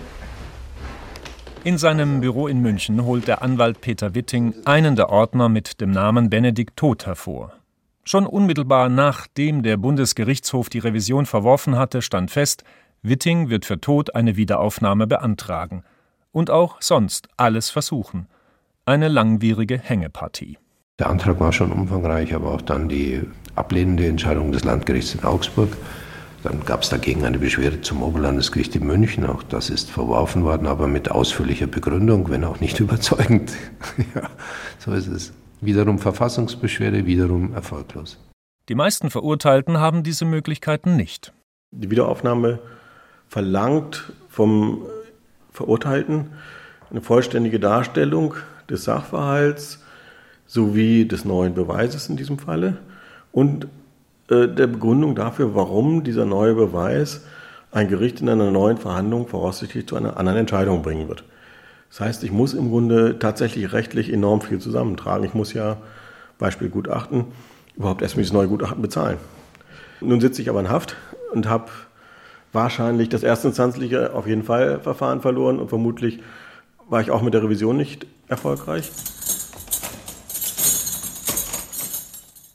In 1.64 1.78
seinem 1.78 2.20
Büro 2.20 2.46
in 2.46 2.60
München 2.60 3.04
holt 3.04 3.26
der 3.26 3.42
Anwalt 3.42 3.80
Peter 3.80 4.14
Witting 4.14 4.54
einen 4.64 4.96
der 4.96 5.10
Ordner 5.10 5.48
mit 5.48 5.80
dem 5.80 5.90
Namen 5.90 6.30
Benedikt 6.30 6.76
Todt 6.76 7.06
hervor. 7.06 7.52
Schon 8.08 8.24
unmittelbar 8.24 8.88
nachdem 8.88 9.64
der 9.64 9.76
Bundesgerichtshof 9.76 10.68
die 10.68 10.78
Revision 10.78 11.26
verworfen 11.26 11.76
hatte, 11.76 12.02
stand 12.02 12.30
fest, 12.30 12.62
Witting 13.02 13.48
wird 13.48 13.64
für 13.64 13.80
Tod 13.80 14.14
eine 14.14 14.36
Wiederaufnahme 14.36 15.08
beantragen 15.08 15.82
und 16.30 16.48
auch 16.48 16.76
sonst 16.80 17.26
alles 17.36 17.68
versuchen. 17.68 18.28
Eine 18.84 19.08
langwierige 19.08 19.76
Hängepartie. 19.76 20.56
Der 21.00 21.10
Antrag 21.10 21.40
war 21.40 21.52
schon 21.52 21.72
umfangreich, 21.72 22.32
aber 22.32 22.52
auch 22.52 22.62
dann 22.62 22.88
die 22.88 23.22
ablehnende 23.56 24.06
Entscheidung 24.06 24.52
des 24.52 24.62
Landgerichts 24.62 25.16
in 25.16 25.24
Augsburg. 25.24 25.76
Dann 26.44 26.64
gab 26.64 26.82
es 26.82 26.90
dagegen 26.90 27.24
eine 27.24 27.40
Beschwerde 27.40 27.80
zum 27.80 28.04
Oberlandesgericht 28.04 28.76
in 28.76 28.86
München. 28.86 29.26
Auch 29.26 29.42
das 29.42 29.68
ist 29.68 29.90
verworfen 29.90 30.44
worden, 30.44 30.68
aber 30.68 30.86
mit 30.86 31.10
ausführlicher 31.10 31.66
Begründung, 31.66 32.30
wenn 32.30 32.44
auch 32.44 32.60
nicht 32.60 32.78
überzeugend. 32.88 33.52
ja, 34.14 34.30
so 34.78 34.92
ist 34.92 35.08
es. 35.08 35.32
Wiederum 35.60 35.98
Verfassungsbeschwerde, 35.98 37.06
wiederum 37.06 37.54
erfolglos. 37.54 38.18
Die 38.68 38.74
meisten 38.74 39.10
Verurteilten 39.10 39.78
haben 39.78 40.02
diese 40.02 40.24
Möglichkeiten 40.24 40.96
nicht. 40.96 41.32
Die 41.70 41.90
Wiederaufnahme 41.90 42.58
verlangt 43.28 44.12
vom 44.28 44.82
Verurteilten 45.52 46.32
eine 46.90 47.00
vollständige 47.00 47.58
Darstellung 47.58 48.34
des 48.68 48.84
Sachverhalts 48.84 49.82
sowie 50.46 51.06
des 51.06 51.24
neuen 51.24 51.54
Beweises 51.54 52.08
in 52.08 52.16
diesem 52.16 52.38
Falle 52.38 52.78
und 53.32 53.66
äh, 54.28 54.48
der 54.48 54.66
Begründung 54.66 55.14
dafür, 55.14 55.54
warum 55.54 56.04
dieser 56.04 56.24
neue 56.24 56.54
Beweis 56.54 57.24
ein 57.72 57.88
Gericht 57.88 58.20
in 58.20 58.28
einer 58.28 58.50
neuen 58.50 58.78
Verhandlung 58.78 59.26
voraussichtlich 59.26 59.86
zu 59.86 59.96
einer 59.96 60.16
anderen 60.16 60.38
Entscheidung 60.38 60.82
bringen 60.82 61.08
wird. 61.08 61.24
Das 61.90 62.00
heißt, 62.00 62.24
ich 62.24 62.32
muss 62.32 62.54
im 62.54 62.70
Grunde 62.70 63.18
tatsächlich 63.18 63.72
rechtlich 63.72 64.12
enorm 64.12 64.40
viel 64.40 64.58
zusammentragen. 64.58 65.24
Ich 65.24 65.34
muss 65.34 65.52
ja, 65.52 65.78
Beispiel 66.38 66.68
Gutachten, 66.68 67.26
überhaupt 67.76 68.02
erstmal 68.02 68.22
dieses 68.22 68.32
neue 68.32 68.48
Gutachten 68.48 68.82
bezahlen. 68.82 69.18
Nun 70.00 70.20
sitze 70.20 70.42
ich 70.42 70.50
aber 70.50 70.60
in 70.60 70.68
Haft 70.68 70.96
und 71.32 71.48
habe 71.48 71.70
wahrscheinlich 72.52 73.08
das 73.08 73.22
erstinstanzliche 73.22 74.14
auf 74.14 74.26
jeden 74.26 74.42
Fall 74.42 74.80
Verfahren 74.80 75.20
verloren 75.20 75.58
und 75.58 75.68
vermutlich 75.68 76.20
war 76.88 77.00
ich 77.00 77.10
auch 77.10 77.22
mit 77.22 77.34
der 77.34 77.42
Revision 77.42 77.76
nicht 77.76 78.06
erfolgreich. 78.28 78.90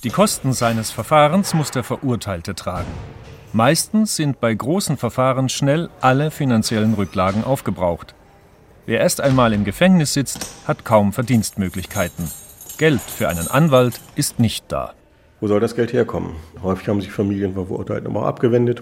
Die 0.04 0.10
Kosten 0.10 0.54
seines 0.54 0.90
Verfahrens 0.90 1.54
muss 1.54 1.70
der 1.70 1.84
Verurteilte 1.84 2.56
tragen. 2.56 2.92
Meistens 3.54 4.16
sind 4.16 4.40
bei 4.40 4.54
großen 4.54 4.98
Verfahren 4.98 5.50
schnell 5.50 5.90
alle 6.00 6.32
finanziellen 6.32 6.94
Rücklagen 6.94 7.44
aufgebraucht. 7.44 8.16
Wer 8.88 9.00
erst 9.00 9.22
einmal 9.22 9.54
im 9.54 9.64
Gefängnis 9.64 10.14
sitzt, 10.14 10.48
hat 10.68 10.86
kaum 10.86 11.14
Verdienstmöglichkeiten. 11.14 12.28
Geld 12.80 13.02
für 13.02 13.30
einen 13.30 13.48
Anwalt 13.48 14.02
ist 14.16 14.40
nicht 14.40 14.66
da. 14.70 14.94
Wo 15.40 15.48
soll 15.48 15.60
das 15.60 15.76
Geld 15.76 15.94
herkommen? 15.94 16.36
Häufig 16.64 16.88
haben 16.88 17.00
sich 17.00 17.12
Familien 17.12 17.54
von 17.54 17.68
Verurteilten 17.68 18.10
aber 18.10 18.24
auch 18.24 18.28
abgewendet. 18.28 18.82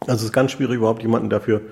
Also 0.00 0.16
es 0.16 0.24
ist 0.24 0.32
ganz 0.32 0.52
schwierig, 0.52 0.76
überhaupt 0.76 1.02
jemanden 1.02 1.30
dafür 1.30 1.62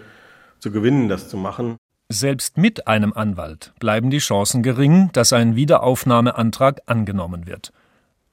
zu 0.58 0.70
gewinnen, 0.70 1.08
das 1.10 1.28
zu 1.28 1.36
machen. 1.36 1.76
Selbst 2.08 2.56
mit 2.56 2.86
einem 2.86 3.12
Anwalt 3.12 3.74
bleiben 3.78 4.08
die 4.08 4.18
Chancen 4.18 4.62
gering, 4.62 5.10
dass 5.12 5.34
ein 5.34 5.54
Wiederaufnahmeantrag 5.54 6.80
angenommen 6.86 7.46
wird. 7.46 7.72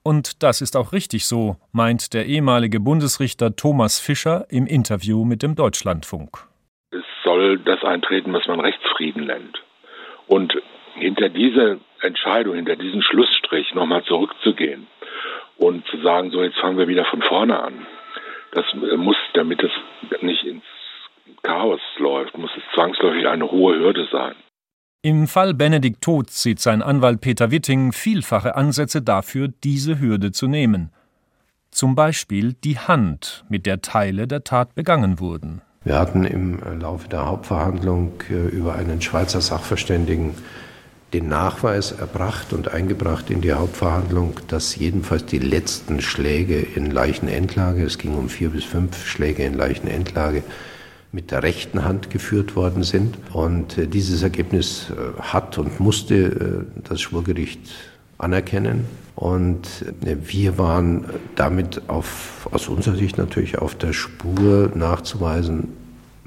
Und 0.03 0.41
das 0.41 0.62
ist 0.62 0.77
auch 0.77 0.94
richtig 0.94 1.25
so, 1.25 1.58
meint 1.74 2.13
der 2.13 2.25
ehemalige 2.27 2.80
Bundesrichter 2.80 3.56
Thomas 3.56 4.00
Fischer 4.00 4.46
im 4.50 4.68
Interview 4.68 5.25
mit 5.25 5.44
dem 5.44 5.56
Deutschlandfunk 5.56 6.50
soll 7.41 7.60
das 7.60 7.83
eintreten, 7.83 8.33
was 8.33 8.48
man 8.48 8.60
Rechtsfrieden 8.60 9.25
nennt. 9.25 9.62
Und 10.27 10.53
hinter 10.95 11.29
diese 11.29 11.79
Entscheidung, 12.01 12.55
hinter 12.55 12.75
diesen 12.75 13.01
Schlussstrich 13.01 13.74
nochmal 13.74 14.03
zurückzugehen 14.03 14.88
und 15.57 15.86
zu 15.88 16.01
sagen, 16.01 16.31
so 16.31 16.43
jetzt 16.43 16.60
fangen 16.60 16.77
wir 16.77 16.88
wieder 16.88 17.05
von 17.05 17.21
vorne 17.21 17.60
an, 17.60 17.86
das 18.53 18.65
muss, 18.98 19.17
damit 19.33 19.63
es 19.63 19.71
nicht 20.21 20.43
ins 20.43 20.63
Chaos 21.43 21.79
läuft, 21.98 22.38
muss 22.38 22.51
es 22.57 22.63
zwangsläufig 22.75 23.27
eine 23.27 23.50
hohe 23.50 23.79
Hürde 23.79 24.07
sein. 24.12 24.36
Im 25.03 25.27
Fall 25.27 25.53
Benedikt 25.53 26.03
Todt 26.03 26.29
sieht 26.29 26.60
sein 26.60 26.83
Anwalt 26.83 27.21
Peter 27.21 27.50
Witting 27.50 27.91
vielfache 27.91 28.55
Ansätze 28.55 29.01
dafür, 29.01 29.48
diese 29.63 30.00
Hürde 30.00 30.31
zu 30.31 30.48
nehmen. 30.48 30.91
Zum 31.71 31.95
Beispiel 31.95 32.53
die 32.53 32.77
Hand, 32.77 33.45
mit 33.50 33.65
der 33.65 33.81
Teile 33.81 34.27
der 34.27 34.43
Tat 34.43 34.75
begangen 34.75 35.19
wurden. 35.19 35.62
Wir 35.83 35.97
hatten 35.97 36.25
im 36.25 36.59
Laufe 36.79 37.09
der 37.09 37.25
Hauptverhandlung 37.25 38.11
äh, 38.29 38.50
über 38.50 38.75
einen 38.75 39.01
Schweizer 39.01 39.41
Sachverständigen 39.41 40.35
den 41.11 41.27
Nachweis 41.27 41.91
erbracht 41.91 42.53
und 42.53 42.71
eingebracht 42.71 43.31
in 43.31 43.41
die 43.41 43.53
Hauptverhandlung, 43.53 44.39
dass 44.47 44.75
jedenfalls 44.75 45.25
die 45.25 45.39
letzten 45.39 46.00
Schläge 46.00 46.59
in 46.59 46.91
Leichenendlage, 46.91 47.83
es 47.83 47.97
ging 47.97 48.13
um 48.13 48.29
vier 48.29 48.51
bis 48.51 48.63
fünf 48.63 49.07
Schläge 49.07 49.43
in 49.43 49.55
Leichenendlage, 49.55 50.43
mit 51.11 51.31
der 51.31 51.41
rechten 51.41 51.83
Hand 51.83 52.11
geführt 52.11 52.55
worden 52.55 52.83
sind. 52.83 53.17
Und 53.33 53.79
äh, 53.79 53.88
dieses 53.88 54.21
Ergebnis 54.21 54.91
äh, 54.91 55.19
hat 55.19 55.57
und 55.57 55.79
musste 55.79 56.67
das 56.83 57.01
Schwurgericht 57.01 57.71
anerkennen. 58.21 58.87
Und 59.15 59.85
äh, 60.03 60.17
wir 60.21 60.57
waren 60.57 61.05
damit 61.35 61.89
auf, 61.89 62.47
aus 62.51 62.67
unserer 62.67 62.95
Sicht 62.95 63.17
natürlich 63.17 63.57
auf 63.57 63.75
der 63.75 63.93
Spur 63.93 64.71
nachzuweisen, 64.75 65.69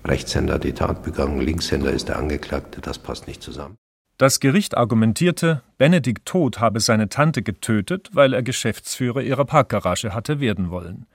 Rechtshänder 0.07 0.55
hat 0.55 0.65
die 0.65 0.75
Tat 0.75 1.03
begangen, 1.03 1.41
Linkshänder 1.41 1.91
ist 1.91 2.09
der 2.09 2.19
Angeklagte, 2.19 2.81
das 2.83 2.99
passt 2.99 3.27
nicht 3.27 3.43
zusammen. 3.43 3.77
Das 4.19 4.39
Gericht 4.39 4.77
argumentierte, 4.77 5.63
Benedikt 5.79 6.27
Todt 6.27 6.61
habe 6.61 6.79
seine 6.79 7.09
Tante 7.09 7.43
getötet, 7.43 8.11
weil 8.13 8.33
er 8.33 8.43
Geschäftsführer 8.43 9.23
ihrer 9.23 9.45
Parkgarage 9.45 10.15
hatte 10.15 10.41
werden 10.41 10.71
wollen. 10.71 11.07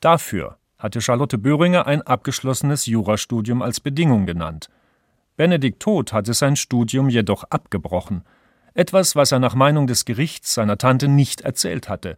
Dafür 0.00 0.56
hatte 0.78 1.00
Charlotte 1.00 1.38
Böhringer 1.38 1.86
ein 1.86 2.02
abgeschlossenes 2.02 2.86
Jurastudium 2.86 3.62
als 3.62 3.78
Bedingung 3.78 4.26
genannt. 4.26 4.68
Benedikt 5.36 5.80
Todt 5.80 6.12
hatte 6.12 6.34
sein 6.34 6.56
Studium 6.56 7.08
jedoch 7.08 7.44
abgebrochen, 7.44 8.24
etwas, 8.80 9.14
was 9.14 9.30
er 9.30 9.38
nach 9.38 9.54
Meinung 9.54 9.86
des 9.86 10.06
Gerichts 10.06 10.54
seiner 10.54 10.78
Tante 10.78 11.06
nicht 11.06 11.42
erzählt 11.42 11.88
hatte. 11.88 12.16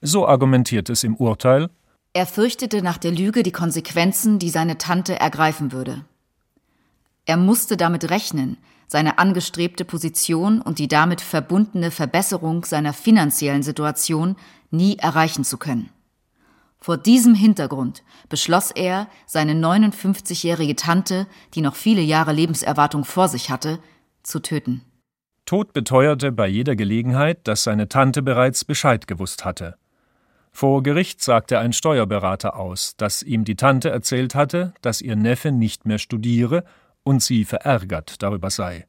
So 0.00 0.26
argumentiert 0.26 0.90
es 0.90 1.04
im 1.04 1.14
Urteil 1.14 1.70
Er 2.12 2.26
fürchtete 2.26 2.82
nach 2.82 2.98
der 2.98 3.12
Lüge 3.12 3.44
die 3.44 3.52
Konsequenzen, 3.52 4.40
die 4.40 4.50
seine 4.50 4.76
Tante 4.76 5.18
ergreifen 5.18 5.70
würde. 5.70 6.04
Er 7.24 7.36
musste 7.36 7.76
damit 7.76 8.10
rechnen, 8.10 8.58
seine 8.88 9.18
angestrebte 9.18 9.84
Position 9.84 10.60
und 10.60 10.80
die 10.80 10.88
damit 10.88 11.20
verbundene 11.20 11.92
Verbesserung 11.92 12.64
seiner 12.64 12.92
finanziellen 12.92 13.62
Situation 13.62 14.36
nie 14.70 14.98
erreichen 14.98 15.44
zu 15.44 15.56
können. 15.56 15.88
Vor 16.80 16.96
diesem 16.96 17.36
Hintergrund 17.36 18.02
beschloss 18.28 18.72
er, 18.72 19.06
seine 19.24 19.52
59-jährige 19.52 20.74
Tante, 20.74 21.28
die 21.54 21.60
noch 21.60 21.76
viele 21.76 22.02
Jahre 22.02 22.32
Lebenserwartung 22.32 23.04
vor 23.04 23.28
sich 23.28 23.50
hatte, 23.50 23.78
zu 24.24 24.40
töten. 24.40 24.82
Tod 25.52 25.74
beteuerte 25.74 26.32
bei 26.32 26.48
jeder 26.48 26.76
Gelegenheit, 26.76 27.46
dass 27.46 27.64
seine 27.64 27.86
Tante 27.86 28.22
bereits 28.22 28.64
Bescheid 28.64 29.06
gewusst 29.06 29.44
hatte. 29.44 29.74
Vor 30.50 30.82
Gericht 30.82 31.20
sagte 31.20 31.58
ein 31.58 31.74
Steuerberater 31.74 32.56
aus, 32.56 32.96
dass 32.96 33.22
ihm 33.22 33.44
die 33.44 33.54
Tante 33.54 33.90
erzählt 33.90 34.34
hatte, 34.34 34.72
dass 34.80 35.02
ihr 35.02 35.14
Neffe 35.14 35.52
nicht 35.52 35.84
mehr 35.84 35.98
studiere 35.98 36.64
und 37.02 37.22
sie 37.22 37.44
verärgert 37.44 38.22
darüber 38.22 38.48
sei. 38.48 38.86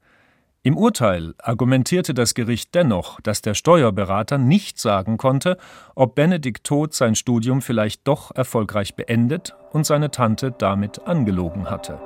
Im 0.62 0.78
Urteil 0.78 1.34
argumentierte 1.38 2.14
das 2.14 2.34
Gericht 2.34 2.74
dennoch, 2.74 3.20
dass 3.20 3.42
der 3.42 3.56
Steuerberater 3.56 4.38
nicht 4.38 4.80
sagen 4.80 5.18
konnte, 5.18 5.58
ob 5.96 6.16
Benedikt 6.16 6.66
Todt 6.66 6.94
sein 6.94 7.16
Studium 7.16 7.62
vielleicht 7.62 8.08
doch 8.08 8.34
erfolgreich 8.34 8.96
beendet 8.96 9.54
und 9.74 9.86
seine 9.86 10.12
Tante 10.12 10.56
damit 10.58 11.06
angelogen 11.08 11.70
hatte. 11.70 12.00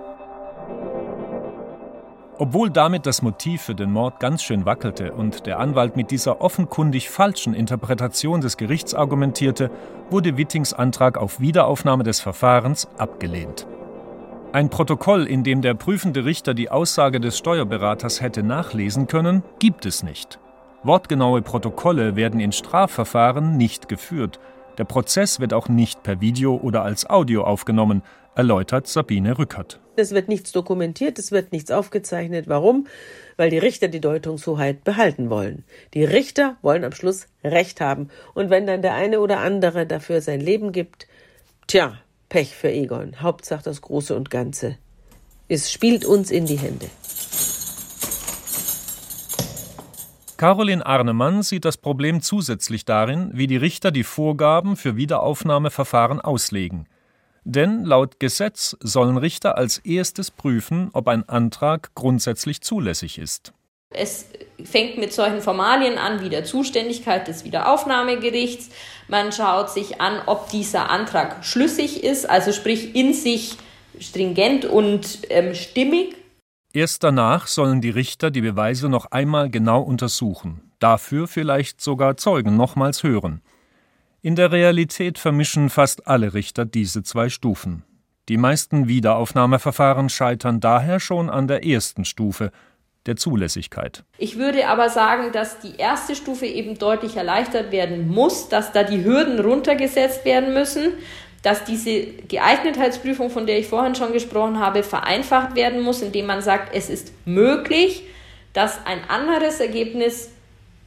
Obwohl 2.40 2.70
damit 2.70 3.08
das 3.08 3.24
Motiv 3.24 3.64
für 3.64 3.74
den 3.74 3.92
Mord 3.92 4.20
ganz 4.20 4.44
schön 4.44 4.66
wackelte 4.66 5.12
und 5.14 5.48
der 5.48 5.60
Anwalt 5.60 5.96
mit 5.96 6.12
dieser 6.12 6.40
offenkundig 6.40 7.10
falschen 7.10 7.56
Interpretation 7.56 8.42
des 8.42 8.58
Gerichts 8.58 8.94
argumentierte, 8.94 9.72
wurde 10.12 10.38
Wittings 10.38 10.72
Antrag 10.72 11.18
auf 11.18 11.40
Wiederaufnahme 11.40 12.04
des 12.04 12.20
Verfahrens 12.20 12.88
abgelehnt. 13.00 13.66
Ein 14.54 14.70
Protokoll, 14.70 15.26
in 15.26 15.44
dem 15.44 15.64
der 15.64 15.74
prüfende 15.74 16.26
Richter 16.26 16.54
die 16.54 16.70
Aussage 16.70 17.20
des 17.20 17.40
Steuerberaters 17.40 18.22
hätte 18.22 18.44
nachlesen 18.44 19.08
können, 19.08 19.44
gibt 19.58 19.88
es 19.88 20.04
nicht. 20.04 20.40
Wortgenaue 20.84 21.42
Protokolle 21.42 22.16
werden 22.16 22.40
in 22.40 22.52
Strafverfahren 22.52 23.58
nicht 23.58 23.90
geführt. 23.90 24.40
Der 24.78 24.86
Prozess 24.86 25.40
wird 25.40 25.54
auch 25.54 25.70
nicht 25.70 26.04
per 26.04 26.22
Video 26.22 26.56
oder 26.56 26.84
als 26.84 27.10
Audio 27.10 27.46
aufgenommen, 27.46 28.04
erläutert 28.36 28.88
Sabine 28.88 29.40
Rückert. 29.40 29.82
Es 30.00 30.12
wird 30.12 30.28
nichts 30.28 30.52
dokumentiert, 30.52 31.18
es 31.18 31.32
wird 31.32 31.52
nichts 31.52 31.72
aufgezeichnet. 31.72 32.48
Warum? 32.48 32.86
Weil 33.36 33.50
die 33.50 33.58
Richter 33.58 33.88
die 33.88 34.00
Deutungshoheit 34.00 34.84
behalten 34.84 35.32
wollen. 35.32 35.64
Die 35.96 36.04
Richter 36.04 36.56
wollen 36.62 36.84
am 36.84 36.92
Schluss 36.92 37.26
Recht 37.44 37.82
haben. 37.82 38.10
Und 38.36 38.52
wenn 38.52 38.68
dann 38.68 38.84
der 38.84 38.94
eine 38.94 39.20
oder 39.20 39.40
andere 39.40 39.88
dafür 39.88 40.22
sein 40.22 40.40
Leben 40.40 40.72
gibt, 40.72 41.08
tja, 41.66 41.98
Pech 42.30 42.56
für 42.56 42.72
Egon. 42.72 43.22
Hauptsache 43.22 43.64
das 43.64 43.82
Große 43.82 44.16
und 44.16 44.30
Ganze. 44.30 44.78
Es 45.48 45.72
spielt 45.72 46.06
uns 46.06 46.30
in 46.30 46.46
die 46.46 46.60
Hände. 46.60 46.86
Caroline 50.38 50.86
Arnemann 50.86 51.42
sieht 51.42 51.66
das 51.66 51.78
Problem 51.78 52.22
zusätzlich 52.22 52.86
darin, 52.86 53.32
wie 53.34 53.48
die 53.48 53.58
Richter 53.58 53.90
die 53.90 54.04
Vorgaben 54.04 54.76
für 54.76 54.96
Wiederaufnahmeverfahren 54.96 56.22
auslegen. 56.22 56.86
Denn 57.50 57.86
laut 57.86 58.20
Gesetz 58.20 58.76
sollen 58.82 59.16
Richter 59.16 59.58
als 59.58 59.78
erstes 59.78 60.32
prüfen, 60.32 60.90
ob 60.92 61.08
ein 61.08 61.30
Antrag 61.30 61.96
grundsätzlich 61.96 62.60
zulässig 62.60 63.18
ist. 63.18 63.54
Es 63.90 64.26
fängt 64.66 64.98
mit 64.98 65.14
solchen 65.14 65.40
Formalien 65.40 65.98
an 65.98 66.22
wie 66.22 66.28
der 66.28 66.44
Zuständigkeit 66.44 67.26
des 67.30 67.46
Wiederaufnahmegerichts. 67.46 68.70
Man 69.08 69.32
schaut 69.32 69.70
sich 69.70 70.02
an, 70.02 70.20
ob 70.26 70.50
dieser 70.50 70.90
Antrag 70.90 71.46
schlüssig 71.46 72.04
ist, 72.04 72.30
also 72.30 72.52
sprich 72.52 72.94
in 72.96 73.14
sich 73.14 73.56
stringent 73.98 74.66
und 74.66 75.20
ähm, 75.30 75.56
stimmig. 75.56 76.18
Erst 76.74 77.06
danach 77.06 77.48
sollen 77.48 77.80
die 77.80 77.92
Richter 77.92 78.30
die 78.30 78.42
Beweise 78.42 78.90
noch 78.90 79.12
einmal 79.12 79.50
genau 79.50 79.82
untersuchen, 79.84 80.70
dafür 80.80 81.30
vielleicht 81.30 81.80
sogar 81.80 82.18
Zeugen 82.18 82.58
nochmals 82.58 83.04
hören. 83.04 83.42
In 84.28 84.36
der 84.36 84.52
Realität 84.52 85.20
vermischen 85.20 85.70
fast 85.70 86.06
alle 86.06 86.34
Richter 86.34 86.66
diese 86.66 87.02
zwei 87.02 87.30
Stufen. 87.30 87.84
Die 88.28 88.36
meisten 88.36 88.90
Wiederaufnahmeverfahren 88.90 90.10
scheitern 90.10 90.60
daher 90.60 91.00
schon 91.00 91.30
an 91.30 91.48
der 91.48 91.66
ersten 91.66 92.04
Stufe, 92.04 92.52
der 93.06 93.16
Zulässigkeit. 93.16 94.04
Ich 94.18 94.38
würde 94.38 94.68
aber 94.68 94.90
sagen, 94.90 95.32
dass 95.32 95.62
die 95.62 95.78
erste 95.78 96.14
Stufe 96.14 96.46
eben 96.46 96.78
deutlich 96.78 97.16
erleichtert 97.16 97.72
werden 97.72 98.10
muss, 98.10 98.50
dass 98.50 98.74
da 98.74 98.84
die 98.84 99.06
Hürden 99.06 99.40
runtergesetzt 99.40 100.26
werden 100.26 100.54
müssen, 100.54 100.92
dass 101.42 101.64
diese 101.64 102.08
Geeignetheitsprüfung, 102.28 103.30
von 103.30 103.48
der 103.48 103.60
ich 103.60 103.68
vorhin 103.68 103.96
schon 103.96 104.12
gesprochen 104.12 104.60
habe, 104.60 104.84
vereinfacht 104.84 105.56
werden 105.56 105.82
muss, 105.82 106.02
indem 106.02 106.26
man 106.26 106.42
sagt, 106.42 106.76
es 106.76 106.90
ist 106.90 107.14
möglich, 107.24 108.04
dass 108.52 108.86
ein 108.86 109.00
anderes 109.08 109.62
Ergebnis 109.62 110.32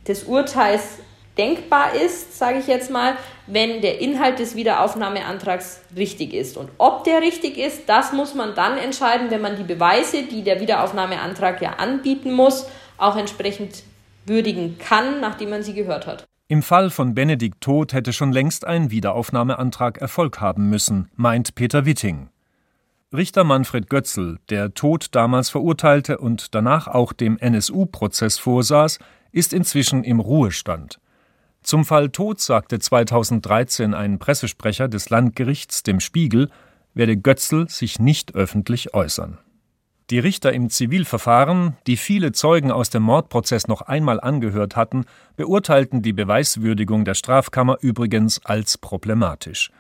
des 0.07 0.25
Urteils 0.25 0.99
denkbar 1.41 1.95
ist, 1.95 2.37
sage 2.37 2.59
ich 2.59 2.67
jetzt 2.67 2.91
mal, 2.91 3.15
wenn 3.47 3.81
der 3.81 4.01
Inhalt 4.01 4.39
des 4.39 4.57
Wiederaufnahmeantrags 4.57 5.81
richtig 5.97 6.35
ist. 6.35 6.59
Und 6.59 6.69
ob 6.77 7.05
der 7.05 7.23
richtig 7.23 7.57
ist, 7.57 7.89
das 7.89 8.13
muss 8.13 8.35
man 8.35 8.55
dann 8.55 8.77
entscheiden, 8.77 9.31
wenn 9.31 9.41
man 9.41 9.57
die 9.57 9.65
Beweise, 9.65 10.25
die 10.25 10.43
der 10.43 10.61
Wiederaufnahmeantrag 10.61 11.63
ja 11.63 11.77
anbieten 11.79 12.33
muss, 12.33 12.67
auch 12.99 13.17
entsprechend 13.17 13.85
würdigen 14.27 14.77
kann, 14.79 15.21
nachdem 15.21 15.51
man 15.51 15.63
sie 15.63 15.73
gehört 15.73 16.07
hat. 16.07 16.27
Im 16.49 16.63
Fall 16.63 16.91
von 16.91 17.15
Benedikt 17.15 17.63
Todt 17.63 17.95
hätte 17.95 18.13
schon 18.13 18.33
längst 18.33 18.67
ein 18.67 18.91
Wiederaufnahmeantrag 18.91 19.99
Erfolg 19.99 20.41
haben 20.41 20.69
müssen, 20.69 21.09
meint 21.17 21.55
Peter 21.55 21.87
Witting. 21.87 22.29
Richter 23.15 23.45
Manfred 23.45 23.89
Götzl, 23.89 24.39
der 24.51 24.75
Tod 24.75 25.07
damals 25.13 25.49
verurteilte 25.49 26.19
und 26.19 26.55
danach 26.55 26.87
auch 26.87 27.13
dem 27.13 27.39
NSU-Prozess 27.39 28.39
vorsaß, 28.39 28.99
ist 29.33 29.53
inzwischen 29.53 30.05
im 30.05 30.21
Ruhestand. 30.21 31.01
Zum 31.63 31.85
Fall 31.85 32.11
Tod 32.11 32.41
sagte 32.41 32.79
2013 32.79 33.95
ein 33.95 34.19
Pressesprecher 34.19 34.89
des 34.89 35.11
Landgerichts 35.11 35.83
dem 35.83 36.01
Spiegel, 36.01 36.51
werde 36.95 37.17
Götzl 37.17 37.69
sich 37.69 37.99
nicht 37.99 38.35
öffentlich 38.35 38.95
äußern. 38.95 39.39
Die 40.11 40.19
Richter 40.19 40.53
im 40.53 40.71
Zivilverfahren, 40.71 41.77
die 41.87 41.97
viele 41.97 42.33
Zeugen 42.33 42.73
aus 42.73 42.91
dem 42.91 43.05
Mordprozess 43.05 43.69
noch 43.69 43.83
einmal 43.83 44.21
angehört 44.21 44.75
hatten, 44.75 45.05
beurteilten 45.37 46.03
die 46.03 46.13
Beweiswürdigung 46.13 47.05
der 47.05 47.15
Strafkammer 47.15 47.79
übrigens 47.81 48.45
als 48.45 48.77
problematisch. 48.77 49.71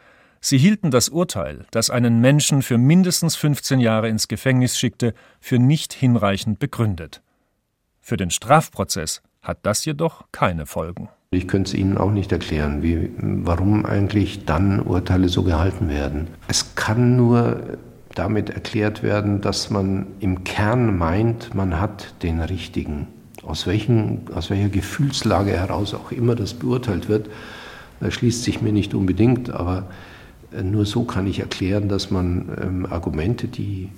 Sie 0.40 0.56
hielten 0.56 0.92
das 0.92 1.08
Urteil, 1.08 1.66
das 1.72 1.90
einen 1.90 2.20
Menschen 2.20 2.62
für 2.62 2.78
mindestens 2.78 3.34
15 3.34 3.80
Jahre 3.80 4.08
ins 4.08 4.28
Gefängnis 4.28 4.78
schickte, 4.78 5.14
für 5.40 5.58
nicht 5.58 5.92
hinreichend 5.92 6.60
begründet. 6.60 7.22
Für 8.00 8.16
den 8.16 8.30
Strafprozess 8.30 9.22
hat 9.42 9.58
das 9.64 9.84
jedoch 9.84 10.24
keine 10.30 10.64
Folgen. 10.64 11.08
Ich 11.32 11.46
könnte 11.46 11.68
es 11.68 11.74
Ihnen 11.74 11.96
auch 11.96 12.10
nicht 12.10 12.32
erklären, 12.32 12.82
wie, 12.82 13.08
warum 13.20 13.86
eigentlich 13.86 14.46
dann 14.46 14.80
Urteile 14.80 15.28
so 15.28 15.44
gehalten 15.44 15.88
werden. 15.88 16.26
Es 16.48 16.74
kann 16.74 17.14
nur 17.14 17.78
damit 18.16 18.50
erklärt 18.50 19.04
werden, 19.04 19.40
dass 19.40 19.70
man 19.70 20.08
im 20.18 20.42
Kern 20.42 20.98
meint, 20.98 21.54
man 21.54 21.80
hat 21.80 22.14
den 22.24 22.40
richtigen. 22.40 23.06
Aus, 23.44 23.68
welchen, 23.68 24.22
aus 24.34 24.50
welcher 24.50 24.70
Gefühlslage 24.70 25.52
heraus 25.52 25.94
auch 25.94 26.10
immer 26.10 26.34
das 26.34 26.52
beurteilt 26.52 27.08
wird, 27.08 27.30
schließt 28.08 28.42
sich 28.42 28.60
mir 28.60 28.72
nicht 28.72 28.92
unbedingt, 28.92 29.50
aber 29.50 29.86
nur 30.64 30.84
so 30.84 31.04
kann 31.04 31.28
ich 31.28 31.38
erklären, 31.38 31.88
dass 31.88 32.10
man 32.10 32.48
ähm, 32.60 32.86
Argumente, 32.90 33.46
die 33.46 33.90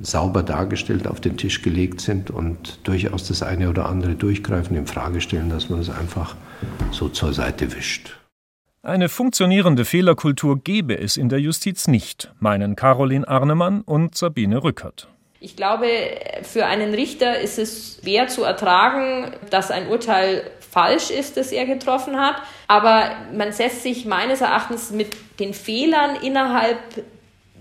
sauber 0.00 0.42
dargestellt 0.42 1.06
auf 1.06 1.20
den 1.20 1.36
Tisch 1.36 1.62
gelegt 1.62 2.00
sind 2.00 2.30
und 2.30 2.78
durchaus 2.84 3.28
das 3.28 3.42
eine 3.42 3.68
oder 3.68 3.86
andere 3.86 4.14
durchgreifen, 4.14 4.76
in 4.76 4.86
Frage 4.86 5.20
stellen, 5.20 5.50
dass 5.50 5.68
man 5.68 5.80
es 5.80 5.90
einfach 5.90 6.36
so 6.90 7.08
zur 7.08 7.32
Seite 7.32 7.74
wischt. 7.74 8.18
Eine 8.82 9.08
funktionierende 9.08 9.84
Fehlerkultur 9.84 10.58
gebe 10.58 10.98
es 10.98 11.16
in 11.16 11.28
der 11.28 11.38
Justiz 11.38 11.86
nicht, 11.86 12.32
meinen 12.40 12.74
Caroline 12.74 13.28
Arnemann 13.28 13.82
und 13.82 14.16
Sabine 14.16 14.64
Rückert. 14.64 15.06
Ich 15.38 15.56
glaube, 15.56 15.86
für 16.42 16.66
einen 16.66 16.94
Richter 16.94 17.40
ist 17.40 17.58
es 17.58 17.98
schwer 18.00 18.28
zu 18.28 18.44
ertragen, 18.44 19.32
dass 19.50 19.70
ein 19.70 19.88
Urteil 19.88 20.42
falsch 20.60 21.10
ist, 21.10 21.36
das 21.36 21.52
er 21.52 21.66
getroffen 21.66 22.16
hat. 22.16 22.36
Aber 22.66 23.10
man 23.36 23.52
setzt 23.52 23.82
sich 23.82 24.04
meines 24.04 24.40
Erachtens 24.40 24.90
mit 24.90 25.16
den 25.38 25.52
Fehlern 25.52 26.16
innerhalb 26.22 26.78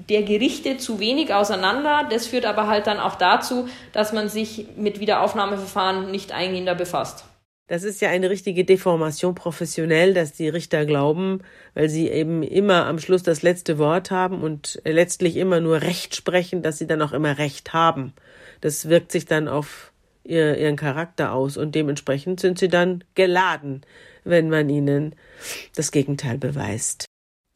der 0.09 0.23
Gerichte 0.23 0.77
zu 0.77 0.99
wenig 0.99 1.33
auseinander. 1.33 2.07
Das 2.09 2.27
führt 2.27 2.45
aber 2.45 2.67
halt 2.67 2.87
dann 2.87 2.99
auch 2.99 3.15
dazu, 3.15 3.67
dass 3.93 4.13
man 4.13 4.29
sich 4.29 4.67
mit 4.75 4.99
Wiederaufnahmeverfahren 4.99 6.11
nicht 6.11 6.31
eingehender 6.31 6.75
befasst. 6.75 7.25
Das 7.71 7.83
ist 7.83 8.01
ja 8.01 8.09
eine 8.09 8.29
richtige 8.29 8.65
Deformation 8.65 9.33
professionell, 9.33 10.13
dass 10.13 10.33
die 10.33 10.49
Richter 10.49 10.85
glauben, 10.85 11.39
weil 11.73 11.87
sie 11.87 12.09
eben 12.09 12.43
immer 12.43 12.85
am 12.85 12.99
Schluss 12.99 13.23
das 13.23 13.43
letzte 13.43 13.77
Wort 13.77 14.11
haben 14.11 14.41
und 14.41 14.81
letztlich 14.83 15.37
immer 15.37 15.61
nur 15.61 15.81
Recht 15.81 16.13
sprechen, 16.13 16.63
dass 16.63 16.79
sie 16.79 16.87
dann 16.87 17.01
auch 17.01 17.13
immer 17.13 17.37
Recht 17.37 17.71
haben. 17.71 18.11
Das 18.59 18.89
wirkt 18.89 19.13
sich 19.13 19.25
dann 19.25 19.47
auf 19.47 19.93
ihr, 20.25 20.57
ihren 20.57 20.75
Charakter 20.75 21.31
aus 21.31 21.55
und 21.55 21.73
dementsprechend 21.73 22.41
sind 22.41 22.59
sie 22.59 22.67
dann 22.67 23.05
geladen, 23.15 23.83
wenn 24.25 24.49
man 24.49 24.67
ihnen 24.67 25.15
das 25.73 25.91
Gegenteil 25.91 26.37
beweist. 26.37 27.05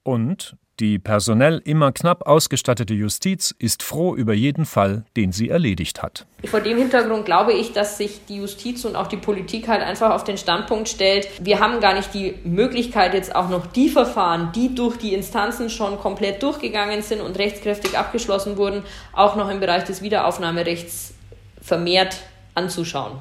Und 0.03 0.55
die 0.79 0.99
personell 0.99 1.61
immer 1.63 1.91
knapp 1.91 2.27
ausgestattete 2.27 2.93
Justiz 2.93 3.53
ist 3.57 3.83
froh 3.83 4.15
über 4.15 4.33
jeden 4.33 4.65
Fall, 4.65 5.05
den 5.15 5.31
sie 5.31 5.49
erledigt 5.49 6.03
hat. 6.03 6.25
Vor 6.45 6.61
dem 6.61 6.77
Hintergrund 6.77 7.25
glaube 7.25 7.53
ich, 7.53 7.73
dass 7.73 7.97
sich 7.97 8.25
die 8.27 8.37
Justiz 8.37 8.85
und 8.85 8.95
auch 8.95 9.07
die 9.07 9.17
Politik 9.17 9.67
halt 9.67 9.81
einfach 9.81 10.11
auf 10.11 10.23
den 10.23 10.37
Standpunkt 10.37 10.89
stellt, 10.89 11.27
wir 11.41 11.59
haben 11.59 11.79
gar 11.79 11.93
nicht 11.93 12.13
die 12.13 12.35
Möglichkeit, 12.43 13.13
jetzt 13.13 13.35
auch 13.35 13.49
noch 13.49 13.65
die 13.67 13.89
Verfahren, 13.89 14.51
die 14.53 14.75
durch 14.75 14.97
die 14.97 15.13
Instanzen 15.13 15.69
schon 15.69 15.97
komplett 15.97 16.43
durchgegangen 16.43 17.01
sind 17.01 17.21
und 17.21 17.37
rechtskräftig 17.37 17.97
abgeschlossen 17.97 18.57
wurden, 18.57 18.83
auch 19.13 19.35
noch 19.35 19.49
im 19.49 19.59
Bereich 19.59 19.85
des 19.85 20.01
Wiederaufnahmerechts 20.01 21.13
vermehrt 21.61 22.17
anzuschauen. 22.53 23.19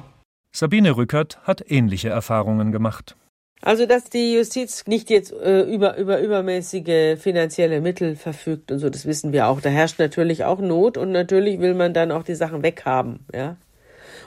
Sabine 0.51 0.95
Rückert 0.95 1.39
hat 1.43 1.63
ähnliche 1.67 2.09
Erfahrungen 2.09 2.71
gemacht. 2.71 3.15
Also, 3.61 3.85
dass 3.85 4.05
die 4.05 4.35
Justiz 4.35 4.85
nicht 4.85 5.09
jetzt 5.09 5.31
äh, 5.31 5.61
über, 5.61 5.97
über 5.97 6.19
übermäßige 6.19 7.17
finanzielle 7.17 7.81
Mittel 7.81 8.15
verfügt 8.15 8.71
und 8.71 8.79
so, 8.79 8.89
das 8.89 9.05
wissen 9.05 9.33
wir 9.33 9.47
auch. 9.47 9.61
Da 9.61 9.69
herrscht 9.69 9.97
natürlich 9.97 10.43
auch 10.43 10.59
Not 10.59 10.97
und 10.97 11.11
natürlich 11.11 11.59
will 11.59 11.73
man 11.73 11.93
dann 11.93 12.11
auch 12.11 12.23
die 12.23 12.35
Sachen 12.35 12.63
weghaben, 12.63 13.25
ja. 13.33 13.57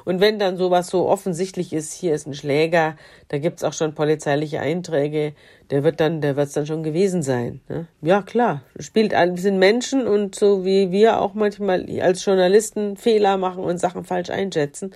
Und 0.04 0.20
wenn 0.20 0.38
dann 0.38 0.56
sowas 0.56 0.86
so 0.88 1.06
offensichtlich 1.06 1.74
ist, 1.74 1.92
hier 1.92 2.14
ist 2.14 2.26
ein 2.26 2.32
Schläger, 2.32 2.96
da 3.28 3.36
gibt's 3.36 3.62
auch 3.62 3.74
schon 3.74 3.94
polizeiliche 3.94 4.58
Einträge, 4.60 5.34
der 5.70 5.84
wird 5.84 6.00
dann, 6.00 6.22
der 6.22 6.34
wird's 6.34 6.54
dann 6.54 6.66
schon 6.66 6.82
gewesen 6.82 7.22
sein. 7.22 7.60
Ne? 7.68 7.86
Ja, 8.00 8.22
klar, 8.22 8.62
spielt 8.78 9.12
ein 9.12 9.34
bisschen 9.34 9.58
Menschen 9.58 10.06
und 10.06 10.34
so 10.34 10.64
wie 10.64 10.90
wir 10.92 11.20
auch 11.20 11.34
manchmal 11.34 11.86
als 12.00 12.24
Journalisten 12.24 12.96
Fehler 12.96 13.36
machen 13.36 13.62
und 13.62 13.78
Sachen 13.78 14.04
falsch 14.04 14.30
einschätzen, 14.30 14.94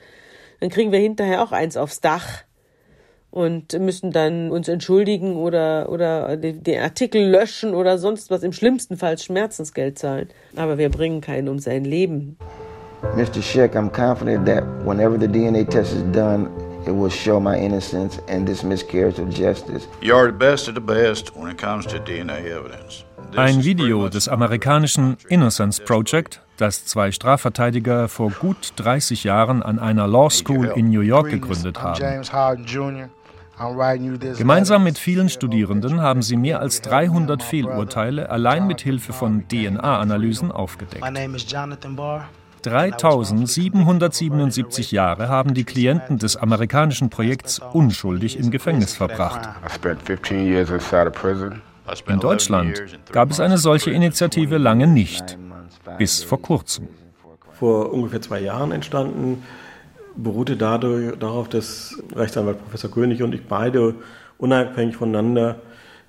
dann 0.60 0.70
kriegen 0.70 0.92
wir 0.92 0.98
hinterher 0.98 1.42
auch 1.42 1.52
eins 1.52 1.76
aufs 1.76 2.00
Dach 2.00 2.44
und 3.32 3.72
müssen 3.80 4.12
dann 4.12 4.50
uns 4.50 4.68
entschuldigen 4.68 5.36
oder, 5.36 5.88
oder 5.88 6.36
den 6.36 6.80
Artikel 6.80 7.30
löschen 7.30 7.74
oder 7.74 7.96
sonst 7.96 8.30
was, 8.30 8.42
im 8.42 8.52
schlimmsten 8.52 8.98
Fall 8.98 9.18
Schmerzensgeld 9.18 9.98
zahlen. 9.98 10.28
Aber 10.54 10.76
wir 10.76 10.90
bringen 10.90 11.22
keinen 11.22 11.48
um 11.48 11.58
sein 11.58 11.84
Leben. 11.84 12.36
Mr. 13.16 13.42
Sheck, 13.42 13.74
I'm 13.74 13.90
confident 13.90 14.46
that 14.46 14.62
whenever 14.84 15.18
the 15.18 15.26
DNA 15.26 15.64
test 15.64 15.94
is 15.94 16.04
done, 16.12 16.48
it 16.86 16.92
will 16.92 17.10
show 17.10 17.40
my 17.40 17.56
innocence 17.58 18.20
and 18.28 18.46
this 18.46 18.62
miscarriage 18.62 19.18
of 19.18 19.30
justice. 19.30 19.88
You 20.02 20.14
are 20.14 20.26
the 20.26 20.38
best 20.38 20.68
of 20.68 20.74
the 20.74 20.80
best 20.80 21.34
when 21.34 21.50
it 21.50 21.58
comes 21.58 21.86
to 21.86 21.98
DNA 21.98 22.46
evidence. 22.46 23.04
Ein 23.34 23.64
Video 23.64 24.10
des 24.10 24.28
amerikanischen 24.28 25.16
Innocence 25.28 25.80
Project, 25.80 26.42
das 26.58 26.84
zwei 26.84 27.10
Strafverteidiger 27.12 28.08
vor 28.08 28.30
gut 28.30 28.74
30 28.76 29.24
Jahren 29.24 29.62
an 29.62 29.78
einer 29.78 30.06
Law 30.06 30.28
School 30.28 30.70
in 30.76 30.90
New 30.90 31.00
York 31.00 31.30
gegründet 31.30 31.82
haben. 31.82 31.98
Gemeinsam 33.58 34.84
mit 34.84 34.98
vielen 34.98 35.28
Studierenden 35.28 36.00
haben 36.00 36.22
sie 36.22 36.36
mehr 36.36 36.60
als 36.60 36.80
300 36.82 37.42
Fehlurteile 37.42 38.30
allein 38.30 38.66
mit 38.66 38.80
Hilfe 38.80 39.12
von 39.12 39.46
DNA-Analysen 39.48 40.50
aufgedeckt. 40.50 41.04
3777 42.62 44.92
Jahre 44.92 45.28
haben 45.28 45.54
die 45.54 45.64
Klienten 45.64 46.18
des 46.18 46.36
amerikanischen 46.36 47.10
Projekts 47.10 47.60
unschuldig 47.72 48.38
im 48.38 48.50
Gefängnis 48.50 48.94
verbracht. 48.94 49.48
In 52.08 52.20
Deutschland 52.20 52.82
gab 53.10 53.30
es 53.30 53.40
eine 53.40 53.58
solche 53.58 53.90
Initiative 53.90 54.58
lange 54.58 54.86
nicht, 54.86 55.36
bis 55.98 56.22
vor 56.22 56.40
kurzem. 56.40 56.88
Vor 57.52 57.92
ungefähr 57.92 58.22
zwei 58.22 58.40
Jahren 58.40 58.72
entstanden 58.72 59.42
beruhte 60.16 60.56
dadurch 60.56 61.18
darauf, 61.18 61.48
dass 61.48 61.96
Rechtsanwalt 62.14 62.62
Professor 62.62 62.90
König 62.90 63.22
und 63.22 63.34
ich 63.34 63.46
beide 63.46 63.94
unabhängig 64.38 64.96
voneinander 64.96 65.56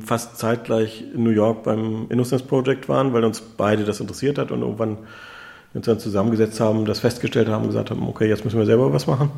fast 0.03 0.37
zeitgleich 0.37 1.03
in 1.13 1.23
New 1.23 1.29
York 1.29 1.63
beim 1.63 2.07
Innocence 2.09 2.43
Project 2.43 2.89
waren, 2.89 3.13
weil 3.13 3.23
uns 3.23 3.41
beide 3.41 3.83
das 3.85 3.99
interessiert 3.99 4.37
hat 4.37 4.51
und 4.51 4.61
irgendwann 4.61 4.97
uns 5.73 5.85
dann 5.85 5.99
zusammengesetzt 5.99 6.59
haben, 6.59 6.85
das 6.85 6.99
festgestellt 6.99 7.47
haben 7.47 7.63
und 7.63 7.69
gesagt 7.69 7.89
haben, 7.89 8.07
okay, 8.07 8.27
jetzt 8.27 8.45
müssen 8.45 8.59
wir 8.59 8.65
selber 8.65 8.93
was 8.93 9.07
machen. 9.07 9.31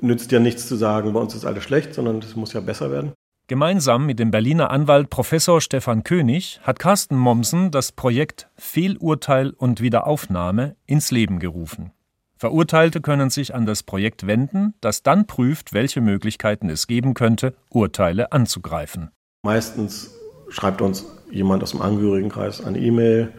Nützt 0.00 0.32
ja 0.32 0.40
nichts 0.40 0.66
zu 0.66 0.76
sagen, 0.76 1.12
bei 1.12 1.20
uns 1.20 1.34
ist 1.34 1.44
alles 1.44 1.62
schlecht, 1.62 1.94
sondern 1.94 2.18
es 2.18 2.34
muss 2.36 2.52
ja 2.52 2.60
besser 2.60 2.90
werden. 2.90 3.12
Gemeinsam 3.46 4.06
mit 4.06 4.18
dem 4.18 4.30
Berliner 4.30 4.70
Anwalt 4.70 5.10
Professor 5.10 5.60
Stefan 5.60 6.02
König 6.02 6.60
hat 6.62 6.78
Carsten 6.78 7.16
Mommsen 7.16 7.70
das 7.70 7.92
Projekt 7.92 8.48
Fehlurteil 8.56 9.50
und 9.50 9.80
Wiederaufnahme 9.80 10.76
ins 10.86 11.10
Leben 11.10 11.38
gerufen. 11.38 11.92
Verurteilte 12.36 13.00
können 13.00 13.30
sich 13.30 13.54
an 13.54 13.64
das 13.64 13.82
Projekt 13.82 14.26
wenden, 14.26 14.74
das 14.80 15.02
dann 15.02 15.26
prüft, 15.26 15.72
welche 15.72 16.00
Möglichkeiten 16.00 16.68
es 16.68 16.86
geben 16.86 17.14
könnte, 17.14 17.54
Urteile 17.70 18.32
anzugreifen. 18.32 19.10
Meistens 19.44 20.14
schreibt 20.48 20.82
uns 20.82 21.06
jemand 21.30 21.62
aus 21.62 21.70
dem 21.70 21.82
Angehörigenkreis 21.82 22.64
eine 22.64 22.78
E-Mail, 22.78 23.32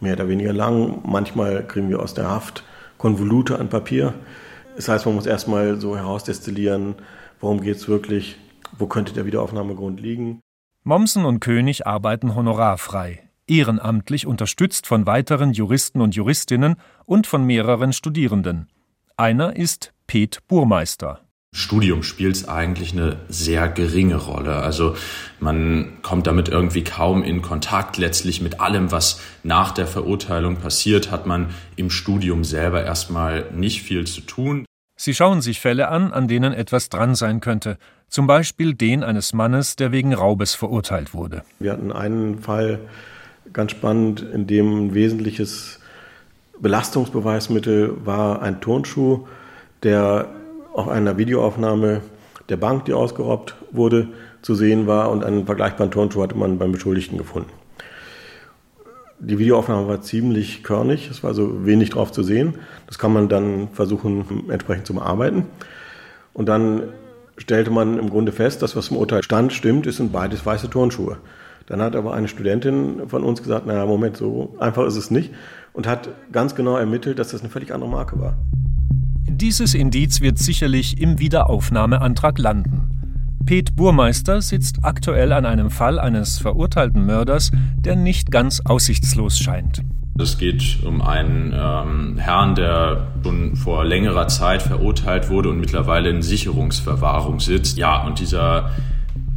mehr 0.00 0.14
oder 0.14 0.28
weniger 0.28 0.52
lang. 0.52 1.00
Manchmal 1.04 1.66
kriegen 1.66 1.88
wir 1.88 2.00
aus 2.00 2.14
der 2.14 2.28
Haft 2.28 2.64
Konvolute 2.98 3.58
an 3.58 3.68
Papier. 3.68 4.14
Das 4.76 4.88
heißt, 4.88 5.06
man 5.06 5.14
muss 5.14 5.26
erstmal 5.26 5.80
so 5.80 5.96
herausdestillieren, 5.96 6.96
worum 7.40 7.60
geht 7.60 7.76
es 7.76 7.88
wirklich, 7.88 8.36
wo 8.78 8.86
könnte 8.86 9.14
der 9.14 9.26
Wiederaufnahmegrund 9.26 10.00
liegen. 10.00 10.40
Mommsen 10.82 11.24
und 11.24 11.40
König 11.40 11.86
arbeiten 11.86 12.34
honorarfrei 12.34 13.23
ehrenamtlich 13.46 14.26
unterstützt 14.26 14.86
von 14.86 15.06
weiteren 15.06 15.52
Juristen 15.52 16.00
und 16.00 16.14
Juristinnen 16.14 16.76
und 17.04 17.26
von 17.26 17.44
mehreren 17.44 17.92
Studierenden. 17.92 18.68
Einer 19.16 19.56
ist 19.56 19.92
Pet 20.06 20.40
Burmeister. 20.48 21.20
Studium 21.54 22.02
spielt 22.02 22.48
eigentlich 22.48 22.92
eine 22.92 23.16
sehr 23.28 23.68
geringe 23.68 24.16
Rolle. 24.16 24.56
Also 24.56 24.96
man 25.38 25.98
kommt 26.02 26.26
damit 26.26 26.48
irgendwie 26.48 26.82
kaum 26.82 27.22
in 27.22 27.42
Kontakt. 27.42 27.96
Letztlich 27.96 28.40
mit 28.40 28.60
allem, 28.60 28.90
was 28.90 29.20
nach 29.44 29.70
der 29.70 29.86
Verurteilung 29.86 30.56
passiert, 30.56 31.12
hat 31.12 31.26
man 31.26 31.50
im 31.76 31.90
Studium 31.90 32.42
selber 32.42 32.84
erstmal 32.84 33.46
nicht 33.52 33.82
viel 33.82 34.04
zu 34.04 34.22
tun. 34.22 34.66
Sie 34.96 35.14
schauen 35.14 35.42
sich 35.42 35.60
Fälle 35.60 35.88
an, 35.88 36.12
an 36.12 36.26
denen 36.26 36.52
etwas 36.52 36.88
dran 36.88 37.14
sein 37.14 37.40
könnte. 37.40 37.78
Zum 38.08 38.26
Beispiel 38.26 38.74
den 38.74 39.04
eines 39.04 39.32
Mannes, 39.32 39.76
der 39.76 39.92
wegen 39.92 40.12
Raubes 40.12 40.54
verurteilt 40.54 41.14
wurde. 41.14 41.44
Wir 41.60 41.72
hatten 41.72 41.92
einen 41.92 42.40
Fall, 42.40 42.80
ganz 43.52 43.70
spannend, 43.70 44.22
in 44.22 44.46
dem 44.46 44.86
ein 44.86 44.94
wesentliches 44.94 45.80
Belastungsbeweismittel 46.58 47.94
war 48.04 48.42
ein 48.42 48.60
Turnschuh, 48.60 49.26
der 49.82 50.28
auf 50.72 50.88
einer 50.88 51.18
Videoaufnahme 51.18 52.00
der 52.48 52.56
Bank, 52.56 52.84
die 52.84 52.92
ausgeraubt 52.92 53.54
wurde, 53.70 54.08
zu 54.42 54.54
sehen 54.54 54.86
war 54.86 55.10
und 55.10 55.24
einen 55.24 55.46
vergleichbaren 55.46 55.90
Turnschuh 55.90 56.22
hatte 56.22 56.36
man 56.36 56.58
beim 56.58 56.72
Beschuldigten 56.72 57.16
gefunden. 57.16 57.50
Die 59.18 59.38
Videoaufnahme 59.38 59.88
war 59.88 60.02
ziemlich 60.02 60.62
körnig, 60.62 61.08
es 61.10 61.22
war 61.22 61.30
also 61.30 61.64
wenig 61.64 61.90
drauf 61.90 62.12
zu 62.12 62.22
sehen. 62.22 62.56
Das 62.86 62.98
kann 62.98 63.12
man 63.12 63.28
dann 63.28 63.68
versuchen, 63.72 64.50
entsprechend 64.50 64.86
zu 64.86 64.94
bearbeiten. 64.94 65.46
Und 66.34 66.46
dann 66.46 66.82
stellte 67.38 67.70
man 67.70 67.98
im 67.98 68.10
Grunde 68.10 68.32
fest, 68.32 68.60
dass 68.60 68.76
was 68.76 68.88
im 68.88 68.96
Urteil 68.96 69.22
stand, 69.22 69.52
stimmt, 69.52 69.86
es 69.86 69.96
sind 69.96 70.12
beides 70.12 70.44
weiße 70.44 70.68
Turnschuhe. 70.68 71.16
Dann 71.66 71.80
hat 71.80 71.96
aber 71.96 72.14
eine 72.14 72.28
Studentin 72.28 73.08
von 73.08 73.24
uns 73.24 73.42
gesagt, 73.42 73.66
naja, 73.66 73.86
Moment, 73.86 74.16
so 74.16 74.54
einfach 74.58 74.84
ist 74.84 74.96
es 74.96 75.10
nicht 75.10 75.32
und 75.72 75.86
hat 75.86 76.08
ganz 76.30 76.54
genau 76.54 76.76
ermittelt, 76.76 77.18
dass 77.18 77.30
das 77.30 77.40
eine 77.40 77.50
völlig 77.50 77.72
andere 77.72 77.90
Marke 77.90 78.18
war. 78.20 78.36
Dieses 79.28 79.74
Indiz 79.74 80.20
wird 80.20 80.38
sicherlich 80.38 81.00
im 81.00 81.18
Wiederaufnahmeantrag 81.18 82.38
landen. 82.38 82.90
Pet 83.46 83.76
Burmeister 83.76 84.40
sitzt 84.40 84.78
aktuell 84.82 85.32
an 85.32 85.44
einem 85.44 85.70
Fall 85.70 85.98
eines 85.98 86.38
verurteilten 86.38 87.04
Mörders, 87.04 87.50
der 87.78 87.96
nicht 87.96 88.30
ganz 88.30 88.60
aussichtslos 88.64 89.38
scheint. 89.38 89.82
Es 90.18 90.38
geht 90.38 90.78
um 90.84 91.02
einen 91.02 91.52
ähm, 91.52 92.18
Herrn, 92.18 92.54
der 92.54 93.08
schon 93.22 93.56
vor 93.56 93.84
längerer 93.84 94.28
Zeit 94.28 94.62
verurteilt 94.62 95.28
wurde 95.28 95.48
und 95.48 95.58
mittlerweile 95.58 96.08
in 96.08 96.22
Sicherungsverwahrung 96.22 97.40
sitzt. 97.40 97.76
Ja, 97.76 98.04
und 98.06 98.20
dieser 98.20 98.70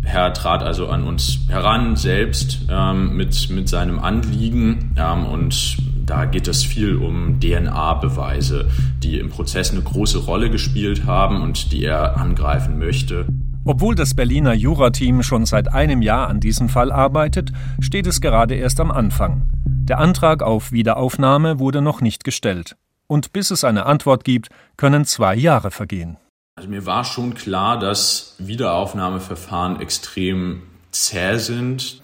Herr 0.07 0.33
trat 0.33 0.63
also 0.63 0.87
an 0.87 1.03
uns 1.03 1.39
heran, 1.49 1.97
selbst 1.97 2.61
ähm, 2.69 3.17
mit, 3.17 3.49
mit 3.49 3.67
seinem 3.67 3.99
Anliegen. 3.99 4.95
Ähm, 4.97 5.25
und 5.25 5.77
da 6.05 6.23
geht 6.23 6.47
es 6.47 6.63
viel 6.63 6.95
um 6.95 7.41
DNA-Beweise, 7.41 8.69
die 9.03 9.19
im 9.19 9.29
Prozess 9.29 9.71
eine 9.71 9.81
große 9.81 10.19
Rolle 10.19 10.49
gespielt 10.49 11.05
haben 11.05 11.41
und 11.41 11.73
die 11.73 11.83
er 11.83 12.15
angreifen 12.15 12.79
möchte. 12.79 13.25
Obwohl 13.65 13.95
das 13.95 14.13
Berliner 14.13 14.53
Jurateam 14.53 15.23
schon 15.23 15.45
seit 15.45 15.73
einem 15.73 16.01
Jahr 16.01 16.29
an 16.29 16.39
diesem 16.39 16.69
Fall 16.69 16.89
arbeitet, 16.93 17.51
steht 17.81 18.07
es 18.07 18.21
gerade 18.21 18.55
erst 18.55 18.79
am 18.79 18.91
Anfang. 18.91 19.49
Der 19.65 19.99
Antrag 19.99 20.41
auf 20.41 20.71
Wiederaufnahme 20.71 21.59
wurde 21.59 21.81
noch 21.81 21.99
nicht 21.99 22.23
gestellt. 22.23 22.77
Und 23.07 23.33
bis 23.33 23.51
es 23.51 23.65
eine 23.65 23.85
Antwort 23.85 24.23
gibt, 24.23 24.47
können 24.77 25.03
zwei 25.03 25.35
Jahre 25.35 25.69
vergehen. 25.71 26.15
Also 26.57 26.69
mir 26.69 26.87
war 26.87 27.03
schon 27.03 27.35
klar, 27.35 27.77
dass 27.77 28.33
Wiederaufnahmeverfahren 28.39 29.79
extrem 29.79 30.63
zäh 30.89 31.37
sind. 31.37 32.01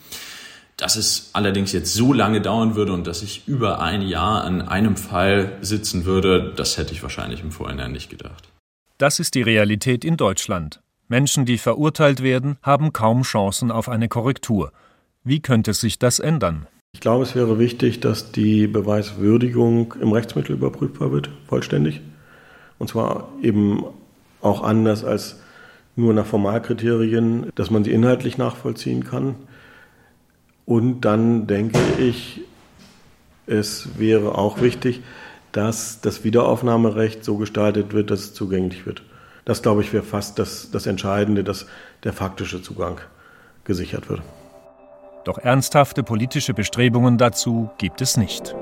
Dass 0.77 0.95
es 0.95 1.31
allerdings 1.33 1.71
jetzt 1.71 1.93
so 1.95 2.13
lange 2.13 2.39
dauern 2.39 2.75
würde 2.75 2.93
und 2.93 3.07
dass 3.07 3.23
ich 3.23 3.47
über 3.47 3.81
ein 3.81 4.03
Jahr 4.03 4.43
an 4.43 4.61
einem 4.61 4.95
Fall 4.95 5.57
sitzen 5.61 6.05
würde, 6.05 6.53
das 6.55 6.77
hätte 6.77 6.93
ich 6.93 7.01
wahrscheinlich 7.01 7.41
im 7.41 7.51
Vorhinein 7.51 7.93
nicht 7.93 8.11
gedacht. 8.11 8.47
Das 8.99 9.19
ist 9.19 9.33
die 9.33 9.41
Realität 9.41 10.05
in 10.05 10.17
Deutschland. 10.17 10.81
Menschen, 11.07 11.45
die 11.45 11.57
verurteilt 11.57 12.21
werden, 12.21 12.57
haben 12.61 12.93
kaum 12.93 13.23
Chancen 13.23 13.71
auf 13.71 13.89
eine 13.89 14.07
Korrektur. 14.07 14.71
Wie 15.23 15.39
könnte 15.39 15.73
sich 15.73 15.97
das 15.97 16.19
ändern? 16.19 16.67
Ich 16.93 16.99
glaube, 16.99 17.23
es 17.23 17.33
wäre 17.33 17.57
wichtig, 17.57 18.01
dass 18.01 18.31
die 18.31 18.67
Beweiswürdigung 18.67 19.95
im 19.99 20.11
Rechtsmittel 20.11 20.55
überprüfbar 20.55 21.11
wird, 21.11 21.29
vollständig. 21.47 22.01
Und 22.77 22.89
zwar 22.89 23.29
eben 23.41 23.83
auch 24.43 24.63
anders 24.63 25.03
als 25.03 25.39
nur 25.95 26.13
nach 26.13 26.25
Formalkriterien, 26.25 27.51
dass 27.55 27.69
man 27.69 27.83
sie 27.83 27.91
inhaltlich 27.91 28.37
nachvollziehen 28.37 29.03
kann. 29.03 29.35
Und 30.65 31.01
dann 31.01 31.47
denke 31.47 31.79
ich, 31.99 32.41
es 33.45 33.99
wäre 33.99 34.37
auch 34.37 34.61
wichtig, 34.61 35.01
dass 35.51 36.01
das 36.01 36.23
Wiederaufnahmerecht 36.23 37.23
so 37.23 37.37
gestaltet 37.37 37.93
wird, 37.93 38.09
dass 38.09 38.21
es 38.21 38.33
zugänglich 38.33 38.85
wird. 38.85 39.03
Das, 39.45 39.61
glaube 39.61 39.81
ich, 39.81 39.93
wäre 39.93 40.03
fast 40.03 40.39
das, 40.39 40.71
das 40.71 40.85
Entscheidende, 40.85 41.43
dass 41.43 41.67
der 42.03 42.13
faktische 42.13 42.61
Zugang 42.61 43.01
gesichert 43.65 44.09
wird. 44.09 44.21
Doch 45.25 45.37
ernsthafte 45.37 46.03
politische 46.03 46.53
Bestrebungen 46.53 47.17
dazu 47.17 47.69
gibt 47.77 48.01
es 48.01 48.17
nicht. 48.17 48.55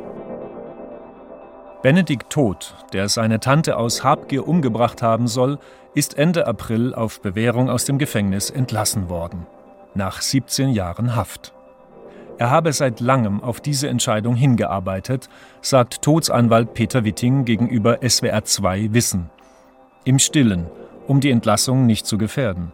Benedikt 1.81 2.31
Todt, 2.31 2.75
der 2.93 3.09
seine 3.09 3.39
Tante 3.39 3.75
aus 3.75 4.03
Habgier 4.03 4.47
umgebracht 4.47 5.01
haben 5.01 5.27
soll, 5.27 5.57
ist 5.95 6.15
Ende 6.15 6.45
April 6.45 6.93
auf 6.93 7.21
Bewährung 7.21 7.71
aus 7.71 7.85
dem 7.85 7.97
Gefängnis 7.97 8.51
entlassen 8.51 9.09
worden. 9.09 9.47
Nach 9.95 10.21
17 10.21 10.69
Jahren 10.69 11.15
Haft. 11.15 11.53
Er 12.37 12.51
habe 12.51 12.71
seit 12.71 12.99
langem 12.99 13.43
auf 13.43 13.61
diese 13.61 13.89
Entscheidung 13.89 14.35
hingearbeitet, 14.35 15.27
sagt 15.61 16.03
Todsanwalt 16.03 16.75
Peter 16.75 17.03
Witting 17.03 17.45
gegenüber 17.45 17.97
SWR 18.07 18.43
2 18.43 18.93
Wissen. 18.93 19.31
Im 20.03 20.19
Stillen, 20.19 20.67
um 21.07 21.19
die 21.19 21.31
Entlassung 21.31 21.87
nicht 21.87 22.05
zu 22.05 22.19
gefährden. 22.19 22.73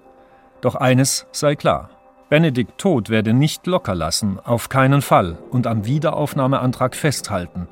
Doch 0.60 0.76
eines 0.76 1.28
sei 1.32 1.56
klar. 1.56 1.92
Benedikt 2.30 2.78
Tod 2.78 3.10
werde 3.10 3.34
nicht 3.34 3.68
locker 3.68 3.96
lassen, 3.96 4.38
auf 4.44 4.68
keinen 4.68 5.02
Fall, 5.02 5.38
und 5.50 5.66
am 5.66 5.86
Wiederaufnahmeantrag 5.86 6.94
festhalten. 6.94 7.70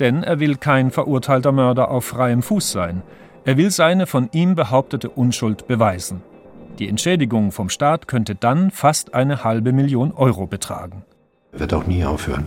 Denn 0.00 0.22
er 0.22 0.40
will 0.40 0.56
kein 0.56 0.90
verurteilter 0.90 1.52
Mörder 1.52 1.90
auf 1.90 2.04
freiem 2.04 2.42
Fuß 2.42 2.72
sein. 2.72 3.02
Er 3.44 3.56
will 3.56 3.70
seine 3.70 4.06
von 4.06 4.28
ihm 4.32 4.54
behauptete 4.54 5.10
Unschuld 5.10 5.66
beweisen. 5.66 6.22
Die 6.78 6.88
Entschädigung 6.88 7.52
vom 7.52 7.68
Staat 7.68 8.08
könnte 8.08 8.34
dann 8.34 8.70
fast 8.70 9.14
eine 9.14 9.44
halbe 9.44 9.72
Million 9.72 10.12
Euro 10.12 10.46
betragen 10.46 11.04
wird 11.52 11.74
auch 11.74 11.86
nie 11.86 12.04
aufhören. 12.04 12.46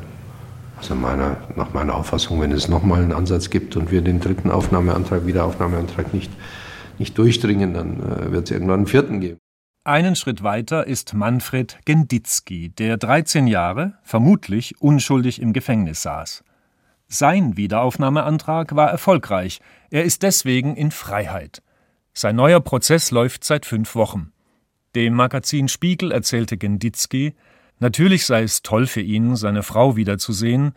Also 0.78 0.96
meiner, 0.96 1.38
nach 1.56 1.74
meiner 1.74 1.96
Auffassung, 1.96 2.42
wenn 2.42 2.52
es 2.52 2.68
nochmal 2.68 3.02
einen 3.02 3.14
Ansatz 3.14 3.50
gibt 3.50 3.78
und 3.78 3.92
wir 3.92 4.02
den 4.02 4.20
dritten 4.20 4.52
Aufnahmeantrag, 4.52 5.26
Wiederaufnahmeantrag 5.26 6.14
nicht, 6.14 6.32
nicht 7.00 7.18
durchdringen, 7.18 7.74
dann 7.74 8.00
äh, 8.02 8.32
wird 8.32 8.46
es 8.46 8.52
irgendwann 8.52 8.80
einen 8.80 8.88
vierten 8.88 9.22
geben. 9.22 9.38
Einen 9.86 10.16
Schritt 10.16 10.44
weiter 10.44 10.88
ist 10.88 11.14
Manfred 11.14 11.78
Genditzki, 11.86 12.70
der 12.70 12.98
13 12.98 13.48
Jahre, 13.48 13.94
vermutlich 14.04 14.82
unschuldig 14.82 15.42
im 15.42 15.54
Gefängnis 15.54 16.02
saß. 16.02 16.44
Sein 17.08 17.58
Wiederaufnahmeantrag 17.58 18.76
war 18.76 18.90
erfolgreich. 18.90 19.60
Er 19.92 20.04
ist 20.04 20.24
deswegen 20.24 20.76
in 20.76 20.92
Freiheit. 20.92 21.62
Sein 22.14 22.36
neuer 22.36 22.62
Prozess 22.62 23.12
läuft 23.12 23.44
seit 23.44 23.66
fünf 23.66 23.96
Wochen. 23.96 24.32
Dem 24.96 25.14
Magazin 25.14 25.68
Spiegel 25.68 26.12
erzählte 26.12 26.58
Genditzki, 26.58 27.36
Natürlich 27.80 28.26
sei 28.26 28.44
es 28.44 28.62
toll 28.62 28.88
für 28.88 29.02
ihn, 29.02 29.36
seine 29.36 29.64
Frau 29.64 29.96
wiederzusehen, 29.96 30.74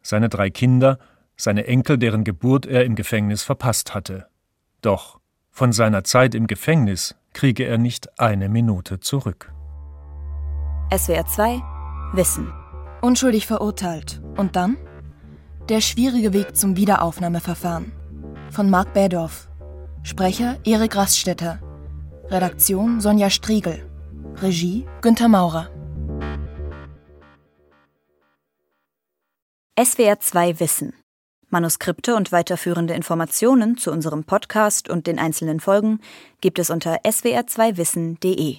seine 0.00 0.28
drei 0.28 0.50
Kinder, 0.50 0.98
seine 1.36 1.66
Enkel, 1.66 1.98
deren 1.98 2.24
Geburt 2.24 2.66
er 2.66 2.84
im 2.84 2.94
Gefängnis 2.94 3.42
verpasst 3.42 3.94
hatte. 3.94 4.26
Doch 4.80 5.18
von 5.50 5.72
seiner 5.72 6.04
Zeit 6.04 6.34
im 6.34 6.46
Gefängnis 6.46 7.16
kriege 7.32 7.64
er 7.64 7.78
nicht 7.78 8.20
eine 8.20 8.48
Minute 8.48 9.00
zurück. 9.00 9.52
SWR 10.96 11.26
2 11.26 11.62
Wissen. 12.12 12.52
Unschuldig 13.02 13.46
verurteilt. 13.46 14.22
Und 14.36 14.54
dann? 14.54 14.76
Der 15.68 15.80
schwierige 15.80 16.32
Weg 16.32 16.56
zum 16.56 16.76
Wiederaufnahmeverfahren. 16.76 17.90
Von 18.52 18.70
Marc 18.70 18.94
Bädorf. 18.94 19.48
Sprecher 20.04 20.58
Erik 20.64 20.94
Raststätter. 20.94 21.58
Redaktion 22.28 23.00
Sonja 23.00 23.30
Striegel. 23.30 23.90
Regie 24.36 24.86
Günter 25.00 25.26
Maurer. 25.26 25.68
SWR 29.76 30.20
2 30.20 30.60
Wissen. 30.60 30.92
Manuskripte 31.48 32.14
und 32.14 32.30
weiterführende 32.30 32.94
Informationen 32.94 33.76
zu 33.76 33.90
unserem 33.90 34.22
Podcast 34.22 34.88
und 34.88 35.08
den 35.08 35.18
einzelnen 35.18 35.58
Folgen 35.58 35.98
gibt 36.40 36.60
es 36.60 36.70
unter 36.70 37.00
swr2wissen.de. 37.00 38.58